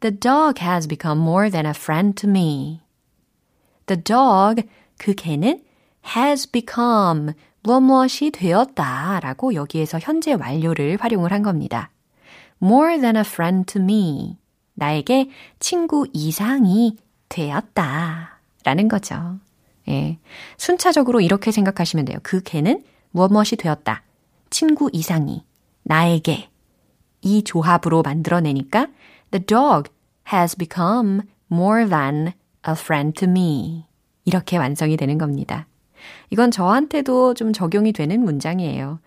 The 0.00 0.18
dog 0.18 0.62
has 0.62 0.88
become 0.88 1.22
more 1.22 1.50
than 1.50 1.66
a 1.66 1.72
friend 1.72 2.14
to 2.22 2.28
me. 2.28 2.80
The 3.86 4.02
dog, 4.02 4.62
그 4.98 5.14
개는 5.14 5.62
has 6.16 6.50
become 6.50 7.34
무엇 7.62 7.80
무엇이 7.80 8.30
되었다 8.30 9.20
라고 9.20 9.52
여기에서 9.52 9.98
현재 10.00 10.32
완료를 10.32 10.96
활용을 10.98 11.32
한 11.32 11.42
겁니다. 11.42 11.90
more 12.62 12.98
than 12.98 13.16
a 13.16 13.22
friend 13.22 13.70
to 13.70 13.82
me. 13.82 14.39
나에게 14.80 15.28
친구 15.58 16.06
이상이 16.12 16.96
되었다. 17.28 18.40
라는 18.64 18.88
거죠. 18.88 19.38
예. 19.88 20.18
순차적으로 20.56 21.20
이렇게 21.20 21.52
생각하시면 21.52 22.06
돼요. 22.06 22.18
그 22.22 22.42
개는 22.42 22.82
무엇 23.10 23.30
무엇이 23.30 23.56
되었다. 23.56 24.02
친구 24.48 24.88
이상이 24.92 25.44
나에게 25.82 26.48
이 27.20 27.42
조합으로 27.44 28.02
만들어내니까 28.02 28.88
the 29.30 29.44
dog 29.44 29.90
has 30.32 30.56
become 30.56 31.22
more 31.52 31.86
than 31.86 32.32
a 32.66 32.72
friend 32.72 33.18
to 33.20 33.28
me. 33.28 33.84
이렇게 34.24 34.56
완성이 34.56 34.96
되는 34.96 35.18
겁니다. 35.18 35.66
이건 36.30 36.50
저한테도 36.50 37.34
좀 37.34 37.52
적용이 37.52 37.92
되는 37.92 38.24
문장이에요. 38.24 38.98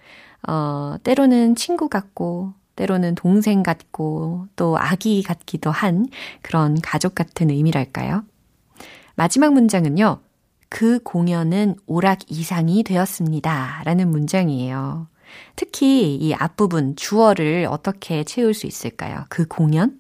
어, 0.47 0.95
때로는 1.03 1.55
친구 1.55 1.89
같고, 1.89 2.53
때로는 2.75 3.15
동생 3.15 3.63
같고, 3.63 4.47
또 4.55 4.77
아기 4.77 5.23
같기도 5.23 5.71
한 5.71 6.07
그런 6.41 6.79
가족 6.81 7.15
같은 7.15 7.49
의미랄까요? 7.49 8.23
마지막 9.15 9.53
문장은요. 9.53 10.19
그 10.69 10.99
공연은 11.03 11.75
오락 11.86 12.19
이상이 12.31 12.83
되었습니다. 12.83 13.83
라는 13.86 14.09
문장이에요. 14.09 15.07
특히 15.55 16.15
이 16.15 16.33
앞부분 16.33 16.95
주어를 16.95 17.67
어떻게 17.69 18.23
채울 18.23 18.53
수 18.53 18.65
있을까요? 18.65 19.25
그 19.29 19.45
공연? 19.47 19.99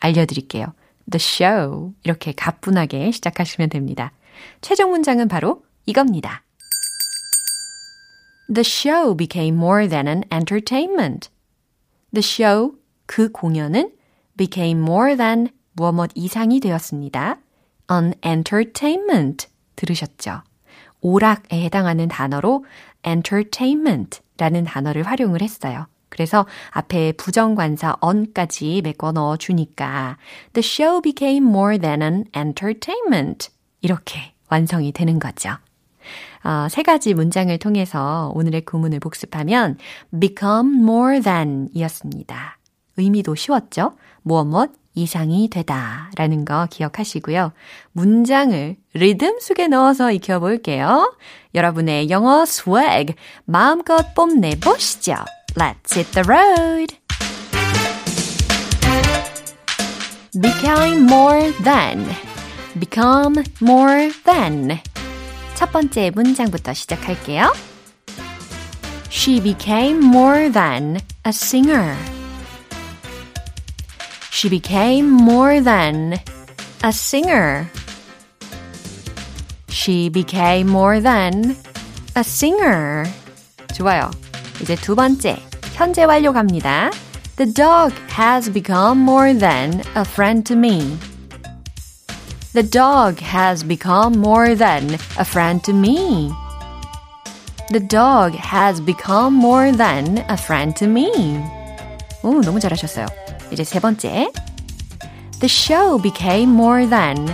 알려드릴게요. 0.00 0.72
The 1.10 1.20
show. 1.20 1.92
이렇게 2.04 2.32
가뿐하게 2.32 3.10
시작하시면 3.10 3.68
됩니다. 3.70 4.12
최종 4.60 4.90
문장은 4.90 5.28
바로 5.28 5.62
이겁니다. 5.84 6.42
The 8.52 8.62
show 8.64 9.16
became 9.16 9.56
more 9.56 9.88
than 9.88 10.06
an 10.08 10.22
entertainment. 10.32 11.28
The 12.12 12.22
show, 12.22 12.72
그 13.06 13.30
공연은 13.30 13.92
became 14.36 14.82
more 14.82 15.16
than 15.16 15.48
무엇 15.72 16.10
이상이 16.14 16.60
되었습니다. 16.60 17.38
an 17.90 18.14
entertainment 18.24 19.48
들으셨죠? 19.76 20.42
오락에 21.00 21.62
해당하는 21.64 22.08
단어로 22.08 22.64
entertainment 23.06 24.20
라는 24.38 24.64
단어를 24.64 25.04
활용을 25.04 25.42
했어요. 25.42 25.86
그래서 26.08 26.46
앞에 26.70 27.12
부정관사 27.12 27.96
on까지 28.00 28.80
메꿔 28.82 29.12
넣어 29.12 29.36
주니까 29.36 30.16
the 30.54 30.64
show 30.64 31.00
became 31.00 31.46
more 31.46 31.78
than 31.78 32.02
an 32.02 32.24
entertainment 32.34 33.50
이렇게 33.80 34.32
완성이 34.48 34.92
되는 34.92 35.18
거죠. 35.18 35.58
어, 36.46 36.68
세 36.70 36.84
가지 36.84 37.12
문장을 37.12 37.58
통해서 37.58 38.30
오늘의 38.36 38.64
구문을 38.66 39.00
복습하면 39.00 39.78
become 40.20 40.80
more 40.80 41.20
than 41.20 41.68
이었습니다. 41.74 42.58
의미도 42.96 43.34
쉬웠죠? 43.34 43.96
무엇 44.22 44.44
무엇 44.44 44.70
이상이 44.94 45.48
되다 45.50 46.12
라는 46.16 46.44
거 46.44 46.68
기억하시고요. 46.70 47.52
문장을 47.90 48.76
리듬 48.94 49.40
속에 49.40 49.66
넣어서 49.66 50.12
익혀볼게요. 50.12 51.16
여러분의 51.52 52.10
영어 52.10 52.42
swag 52.42 53.14
마음껏 53.44 54.14
뽐내보시죠. 54.14 55.14
Let's 55.56 55.96
hit 55.96 56.12
the 56.12 56.24
road! 56.28 56.96
become 60.38 61.08
more 61.10 61.50
than 61.64 62.06
become 62.78 63.42
more 63.62 64.12
than 64.24 64.78
첫 65.55 65.71
번째 65.71 66.11
문장부터 66.13 66.73
시작할게요. 66.73 67.53
She 69.09 69.41
became 69.41 70.03
more 70.03 70.51
than 70.51 70.97
a 71.25 71.29
singer. 71.29 71.95
She 74.31 74.49
became 74.49 75.09
more 75.09 75.61
than 75.61 76.13
a 76.83 76.89
singer. 76.89 77.69
She 79.69 80.09
became 80.09 80.69
more 80.69 81.01
than 81.01 81.55
a 82.15 82.21
singer. 82.21 83.03
좋아요. 83.75 84.09
이제 84.61 84.75
두 84.75 84.95
번째, 84.95 85.37
현재 85.73 86.03
완료 86.03 86.33
갑니다. 86.33 86.91
The 87.35 87.53
dog 87.53 87.93
has 88.17 88.51
become 88.51 89.01
more 89.01 89.33
than 89.37 89.81
a 89.95 90.01
friend 90.01 90.43
to 90.45 90.55
me. 90.55 90.97
The 92.55 92.63
dog 92.63 93.19
has 93.19 93.63
become 93.63 94.17
more 94.17 94.55
than 94.55 94.95
a 95.17 95.23
friend 95.23 95.63
to 95.63 95.73
me. 95.73 96.31
The 97.69 97.79
dog 97.79 98.33
has 98.35 98.81
become 98.81 99.33
more 99.33 99.71
than 99.71 100.25
a 100.27 100.35
friend 100.35 100.75
to 100.75 100.87
me. 100.87 101.09
오, 102.23 102.41
너무 102.41 102.59
잘하셨어요. 102.59 103.07
이제 103.51 103.63
세 103.63 103.79
번째. 103.79 104.31
The 105.39 105.47
show 105.47 105.97
became 105.97 106.51
more 106.53 106.85
than 106.85 107.33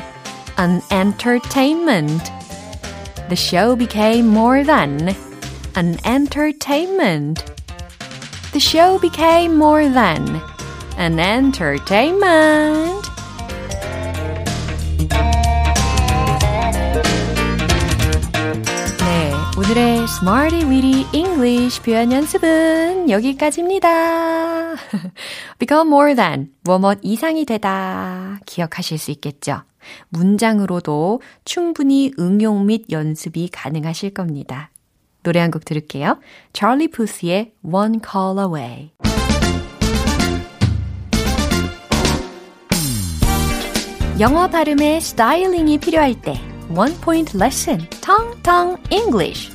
an 0.57 0.81
entertainment. 0.91 2.31
The 3.29 3.35
show 3.35 3.75
became 3.75 4.27
more 4.27 4.63
than 4.63 5.15
an 5.75 5.97
entertainment. 6.05 7.43
The 8.53 8.59
show 8.59 8.99
became 8.99 9.57
more 9.57 9.89
than 9.89 10.39
an 10.97 11.19
entertainment. 11.19 13.10
오늘의 19.64 20.02
Smarty 20.04 20.64
Weedy 20.68 21.06
English 21.12 21.82
표현 21.82 22.10
연습은 22.10 23.08
여기까지입니다. 23.08 24.74
Become 25.60 25.88
more 25.88 26.16
than, 26.16 26.50
뭐뭐 26.64 26.96
이상이 27.02 27.44
되다. 27.44 28.40
기억하실 28.44 28.98
수 28.98 29.12
있겠죠? 29.12 29.62
문장으로도 30.08 31.22
충분히 31.44 32.10
응용 32.18 32.66
및 32.66 32.86
연습이 32.90 33.48
가능하실 33.52 34.14
겁니다. 34.14 34.70
노래 35.22 35.38
한 35.38 35.52
곡 35.52 35.64
들을게요. 35.64 36.18
Charlie 36.52 36.88
Puth의 36.88 37.52
One 37.62 38.00
Call 38.04 38.38
Away. 38.40 38.90
영어 44.18 44.48
발음의 44.48 45.00
스타일링이 45.00 45.78
필요할 45.78 46.20
때 46.20 46.34
One 46.74 46.94
Point 47.02 47.36
Lesson, 47.36 47.86
Tong 48.00 48.42
Tong 48.42 48.80
English. 48.90 49.50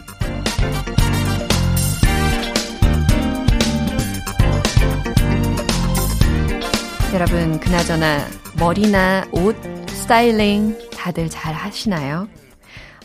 여러분, 7.11 7.59
그나저나 7.59 8.19
머리나 8.59 9.25
옷 9.31 9.55
스타일링 9.89 10.77
다들 10.91 11.27
잘 11.29 11.55
하시나요? 11.55 12.27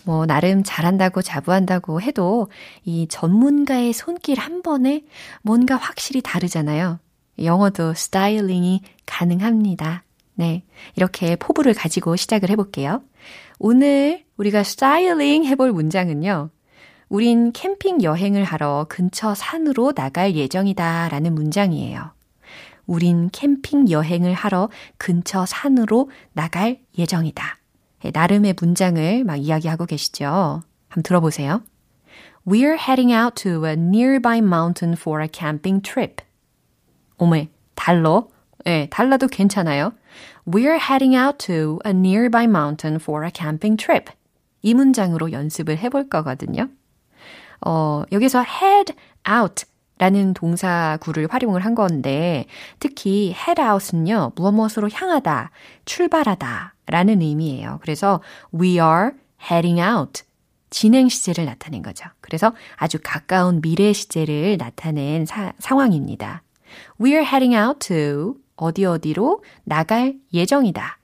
뭐, 0.05 0.27
나름 0.27 0.63
잘한다고 0.63 1.23
자부한다고 1.23 2.03
해도 2.03 2.51
이 2.85 3.07
전문가의 3.09 3.95
손길 3.95 4.39
한 4.39 4.61
번에 4.61 5.05
뭔가 5.41 5.77
확실히 5.77 6.21
다르잖아요. 6.21 6.99
영어도 7.43 7.95
스타일링이 7.95 8.83
가능합니다. 9.07 10.05
네. 10.35 10.65
이렇게 10.97 11.37
포부를 11.37 11.75
가지고 11.75 12.17
시작을 12.17 12.51
해볼게요. 12.51 13.03
오늘 13.59 14.25
우리가 14.37 14.63
스타일링 14.63 15.45
해볼 15.45 15.73
문장은요. 15.73 16.51
우린 17.09 17.53
캠핑 17.53 18.03
여행을 18.03 18.45
하러 18.45 18.87
근처 18.89 19.35
산으로 19.35 19.93
나갈 19.93 20.35
예정이다 20.35 21.11
라는 21.11 21.35
문장이에요. 21.35 22.13
우린 22.87 23.29
캠핑 23.31 23.91
여행을 23.91 24.33
하러 24.33 24.71
근처 24.97 25.45
산으로 25.47 26.11
나갈 26.33 26.81
예정이다. 26.97 27.59
나름의 28.13 28.55
문장을 28.61 29.25
막 29.25 29.37
이야기하고 29.37 29.87
계시죠. 29.87 30.63
한번 30.89 31.03
들어보세요. 31.03 31.63
We're 32.47 32.77
heading 32.77 33.13
out 33.13 33.41
to 33.43 33.67
a 33.67 33.75
nearby 33.75 34.39
mountain 34.39 34.97
for 34.99 35.23
a 35.23 35.29
camping 35.33 35.83
trip. 35.83 36.25
오메, 37.19 37.51
달러? 37.77 38.29
예, 38.67 38.71
네, 38.71 38.87
달라도 38.91 39.27
괜찮아요. 39.27 39.93
We're 40.47 40.79
heading 40.79 41.17
out 41.17 41.39
to 41.47 41.79
a 41.87 41.93
nearby 41.93 42.45
mountain 42.45 42.97
for 42.97 43.25
a 43.25 43.31
camping 43.35 43.77
trip. 43.77 44.13
이 44.63 44.75
문장으로 44.75 45.33
연습을 45.33 45.79
해볼 45.79 46.09
거거든요. 46.09 46.69
어, 47.65 48.03
여기서 48.13 48.45
head 48.45 48.95
out 49.29 49.65
라는 49.99 50.35
동사구를 50.35 51.29
활용을 51.31 51.65
한 51.65 51.75
건데, 51.75 52.47
특히 52.81 53.35
head 53.37 53.61
out은요, 53.61 54.33
무엇 54.35 54.53
무엇으로 54.53 54.89
향하다, 54.93 55.51
출발하다 55.85 56.75
라는 56.87 57.23
의미예요. 57.23 57.79
그래서 57.83 58.21
we 58.53 58.73
are 58.73 59.11
heading 59.51 59.81
out. 59.81 60.23
진행 60.71 61.09
시제를 61.09 61.45
나타낸 61.45 61.83
거죠. 61.83 62.07
그래서 62.21 62.55
아주 62.77 62.99
가까운 63.03 63.61
미래 63.61 63.93
시제를 63.93 64.57
나타낸 64.57 65.27
사, 65.27 65.53
상황입니다. 65.59 66.43
We're 66.99 67.25
heading 67.25 67.55
out 67.55 67.87
to 67.89 68.42
어디 68.63 68.85
어디로 68.85 69.43
나갈 69.65 70.17
예정이다. 70.33 70.99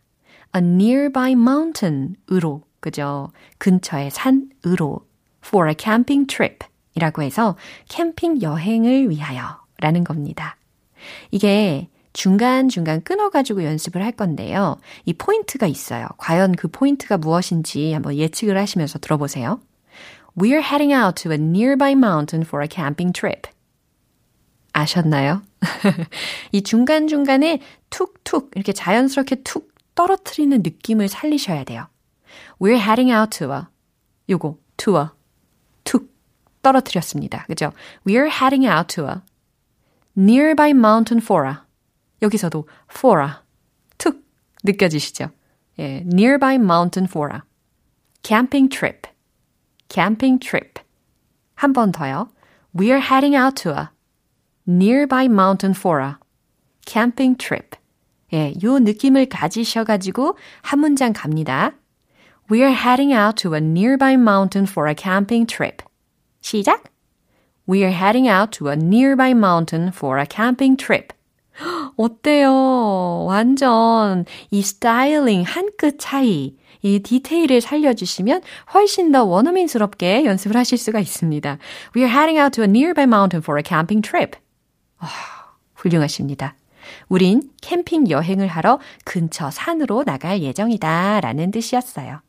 A 0.56 0.62
nearby 0.62 1.32
mountain으로, 1.32 2.62
그죠? 2.80 3.30
근처의 3.58 4.10
산으로. 4.10 5.00
For 5.44 5.68
a 5.68 5.74
camping 5.78 6.26
trip. 6.26 6.66
이라고 6.94 7.22
해서 7.22 7.56
캠핑 7.88 8.42
여행을 8.42 9.10
위하여 9.10 9.60
라는 9.78 10.04
겁니다. 10.04 10.56
이게 11.30 11.88
중간중간 12.12 13.02
끊어가지고 13.02 13.62
연습을 13.64 14.02
할 14.02 14.12
건데요. 14.12 14.78
이 15.04 15.12
포인트가 15.12 15.66
있어요. 15.66 16.06
과연 16.16 16.56
그 16.56 16.66
포인트가 16.68 17.16
무엇인지 17.18 17.92
한번 17.92 18.16
예측을 18.16 18.58
하시면서 18.58 18.98
들어보세요. 18.98 19.60
We're 20.36 20.62
heading 20.62 20.92
out 20.92 21.22
to 21.22 21.32
a 21.32 21.38
nearby 21.38 21.92
mountain 21.92 22.44
for 22.44 22.62
a 22.62 22.68
camping 22.70 23.12
trip. 23.12 23.42
아셨나요? 24.78 25.42
이 26.52 26.62
중간중간에 26.62 27.60
툭툭 27.90 28.50
이렇게 28.54 28.72
자연스럽게 28.72 29.42
툭 29.42 29.74
떨어뜨리는 29.94 30.62
느낌을 30.62 31.08
살리셔야 31.08 31.64
돼요. 31.64 31.88
We're 32.60 32.78
heading 32.78 33.12
out 33.12 33.38
to 33.38 33.52
a 33.52 33.62
요거 34.30 34.58
to 34.76 34.96
a 34.98 35.06
툭 35.84 36.14
떨어뜨렸습니다. 36.62 37.44
그죠? 37.46 37.72
We're 38.06 38.28
heading 38.28 38.66
out 38.66 38.94
to 38.94 39.06
a 39.06 39.22
nearby 40.16 40.70
mountain 40.70 41.22
for 41.22 41.46
a 41.48 41.56
여기서도 42.22 42.68
for 42.90 43.22
a 43.22 43.30
툭 43.98 44.24
느껴지시죠? 44.64 45.30
예, 45.78 46.02
nearby 46.06 46.56
mountain 46.56 47.08
for 47.08 47.30
a 47.34 47.40
camping 48.22 48.68
trip 48.68 49.08
camping 49.88 50.38
trip 50.38 50.82
한 51.54 51.72
번 51.72 51.90
더요. 51.92 52.28
We're 52.74 53.00
heading 53.00 53.36
out 53.36 53.60
to 53.62 53.70
a 53.70 53.90
nearby 54.68 55.24
mountain 55.24 55.74
for 55.74 56.00
a 56.00 56.16
camping 56.86 57.36
trip. 57.36 57.76
예, 58.32 58.52
요 58.62 58.78
느낌을 58.78 59.26
가지셔가지고 59.26 60.36
한 60.60 60.80
문장 60.80 61.12
갑니다. 61.12 61.72
We're 62.50 62.72
heading 62.72 63.12
out 63.12 63.40
to 63.42 63.54
a 63.54 63.60
nearby 63.60 64.14
mountain 64.14 64.66
for 64.66 64.88
a 64.88 64.94
camping 64.94 65.46
trip. 65.46 65.82
시작! 66.40 66.84
We're 67.66 67.92
heading 67.92 68.28
out 68.28 68.52
to 68.58 68.68
a 68.68 68.76
nearby 68.76 69.32
mountain 69.32 69.88
for 69.88 70.18
a 70.18 70.26
camping 70.30 70.76
trip. 70.76 71.14
어때요? 71.96 73.24
완전 73.26 74.24
이 74.50 74.62
스타일링 74.62 75.42
한 75.42 75.68
끗 75.76 75.98
차이, 75.98 76.56
이 76.82 77.00
디테일을 77.00 77.60
살려주시면 77.60 78.42
훨씬 78.72 79.10
더 79.10 79.24
원어민스럽게 79.24 80.24
연습을 80.24 80.56
하실 80.56 80.78
수가 80.78 81.00
있습니다. 81.00 81.58
We 81.96 82.04
are 82.04 82.12
heading 82.12 82.40
out 82.40 82.52
to 82.52 82.62
a 82.62 82.68
nearby 82.68 83.04
mountain 83.04 83.42
for 83.42 83.58
a 83.58 83.62
camping 83.66 84.00
trip. 84.00 84.36
와, 85.00 85.08
훌륭하십니다. 85.74 86.54
우린 87.08 87.50
캠핑 87.60 88.10
여행을 88.10 88.46
하러 88.48 88.78
근처 89.04 89.50
산으로 89.50 90.04
나갈 90.04 90.42
예정이다 90.42 91.20
라는 91.20 91.50
뜻이었어요. 91.50 92.20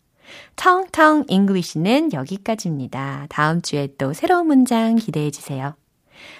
텅텅 0.56 1.26
English는 1.28 2.14
여기까지입니다. 2.14 3.28
다음 3.30 3.62
주에 3.62 3.90
또 3.98 4.14
새로운 4.14 4.48
문장 4.48 4.96
기대해 4.96 5.32
주세요. 5.32 5.76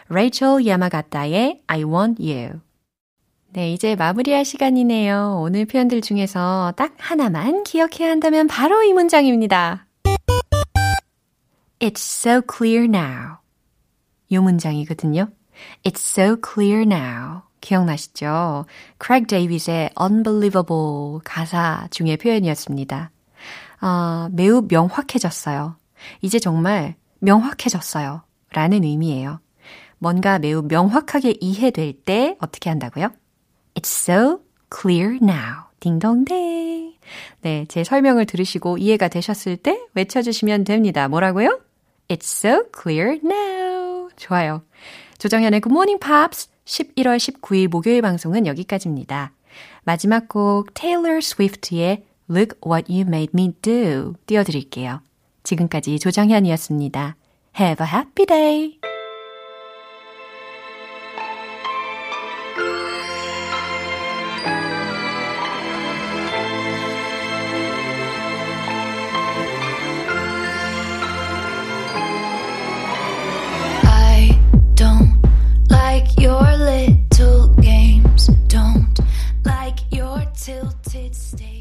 레이첼 0.10 0.68
야마가타의 0.68 1.62
I 1.68 1.84
want 1.84 2.22
you. 2.22 2.60
네, 3.52 3.74
이제 3.74 3.96
마무리할 3.96 4.46
시간이네요. 4.46 5.40
오늘 5.42 5.66
표현들 5.66 6.02
중에서 6.02 6.74
딱 6.76 6.94
하나만 6.98 7.64
기억해야 7.64 8.12
한다면 8.12 8.48
바로 8.48 8.84
이 8.84 8.94
문장입니다. 8.94 9.88
It's 11.80 11.98
so 11.98 12.42
clear 12.48 12.84
now. 12.84 13.38
이 14.28 14.38
문장이거든요. 14.38 15.30
It's 15.84 16.00
so 16.00 16.38
clear 16.42 16.82
now. 16.82 17.42
기억나시죠? 17.62 18.66
크레이그 18.98 19.28
데이빗의 19.28 19.92
Unbelievable 20.00 21.20
가사 21.24 21.88
중의 21.92 22.18
표현이었습니다. 22.18 23.12
아, 23.82 24.30
매우 24.32 24.66
명확해졌어요. 24.68 25.76
이제 26.22 26.40
정말 26.40 26.96
명확해졌어요. 27.20 28.24
라는 28.52 28.84
의미예요. 28.84 29.40
뭔가 29.98 30.40
매우 30.40 30.62
명확하게 30.62 31.36
이해될 31.42 31.94
때 32.04 32.38
어떻게 32.40 32.70
한다고요? 32.70 33.12
It's 33.76 33.88
so 33.88 34.40
clear 34.74 35.18
now. 35.22 35.66
딩동댕. 35.80 36.94
네, 37.42 37.66
제 37.68 37.84
설명을 37.84 38.26
들으시고 38.26 38.78
이해가 38.78 39.08
되셨을 39.08 39.58
때 39.58 39.80
외쳐주시면 39.94 40.64
됩니다. 40.64 41.08
뭐라고요? 41.08 41.60
It's 42.08 42.24
so 42.24 42.64
clear 42.82 43.20
now. 43.24 44.10
좋아요. 44.16 44.64
조정현의 45.20 45.60
Good 45.60 45.74
Morning 45.74 46.00
Pops 46.00 46.50
11월 46.64 47.18
19일 47.18 47.68
목요일 47.68 48.02
방송은 48.02 48.48
여기까지입니다. 48.48 49.34
마지막 49.84 50.30
곡 50.30 50.74
Taylor 50.74 51.18
Swift의 51.18 52.06
Look 52.30 52.58
What 52.66 52.90
You 52.90 53.02
Made 53.02 53.32
Me 53.34 53.52
Do 53.62 54.14
띄워드릴게요. 54.26 55.02
지금까지 55.44 56.00
조정현이었습니다. 56.00 57.18
Have 57.60 57.86
a 57.86 57.94
happy 57.94 58.26
day! 58.26 58.89
your 76.20 76.58
little 76.58 77.48
games. 77.62 78.28
Don't 78.48 79.00
like 79.46 79.80
your 79.90 80.22
tilted 80.36 81.16
state. 81.16 81.59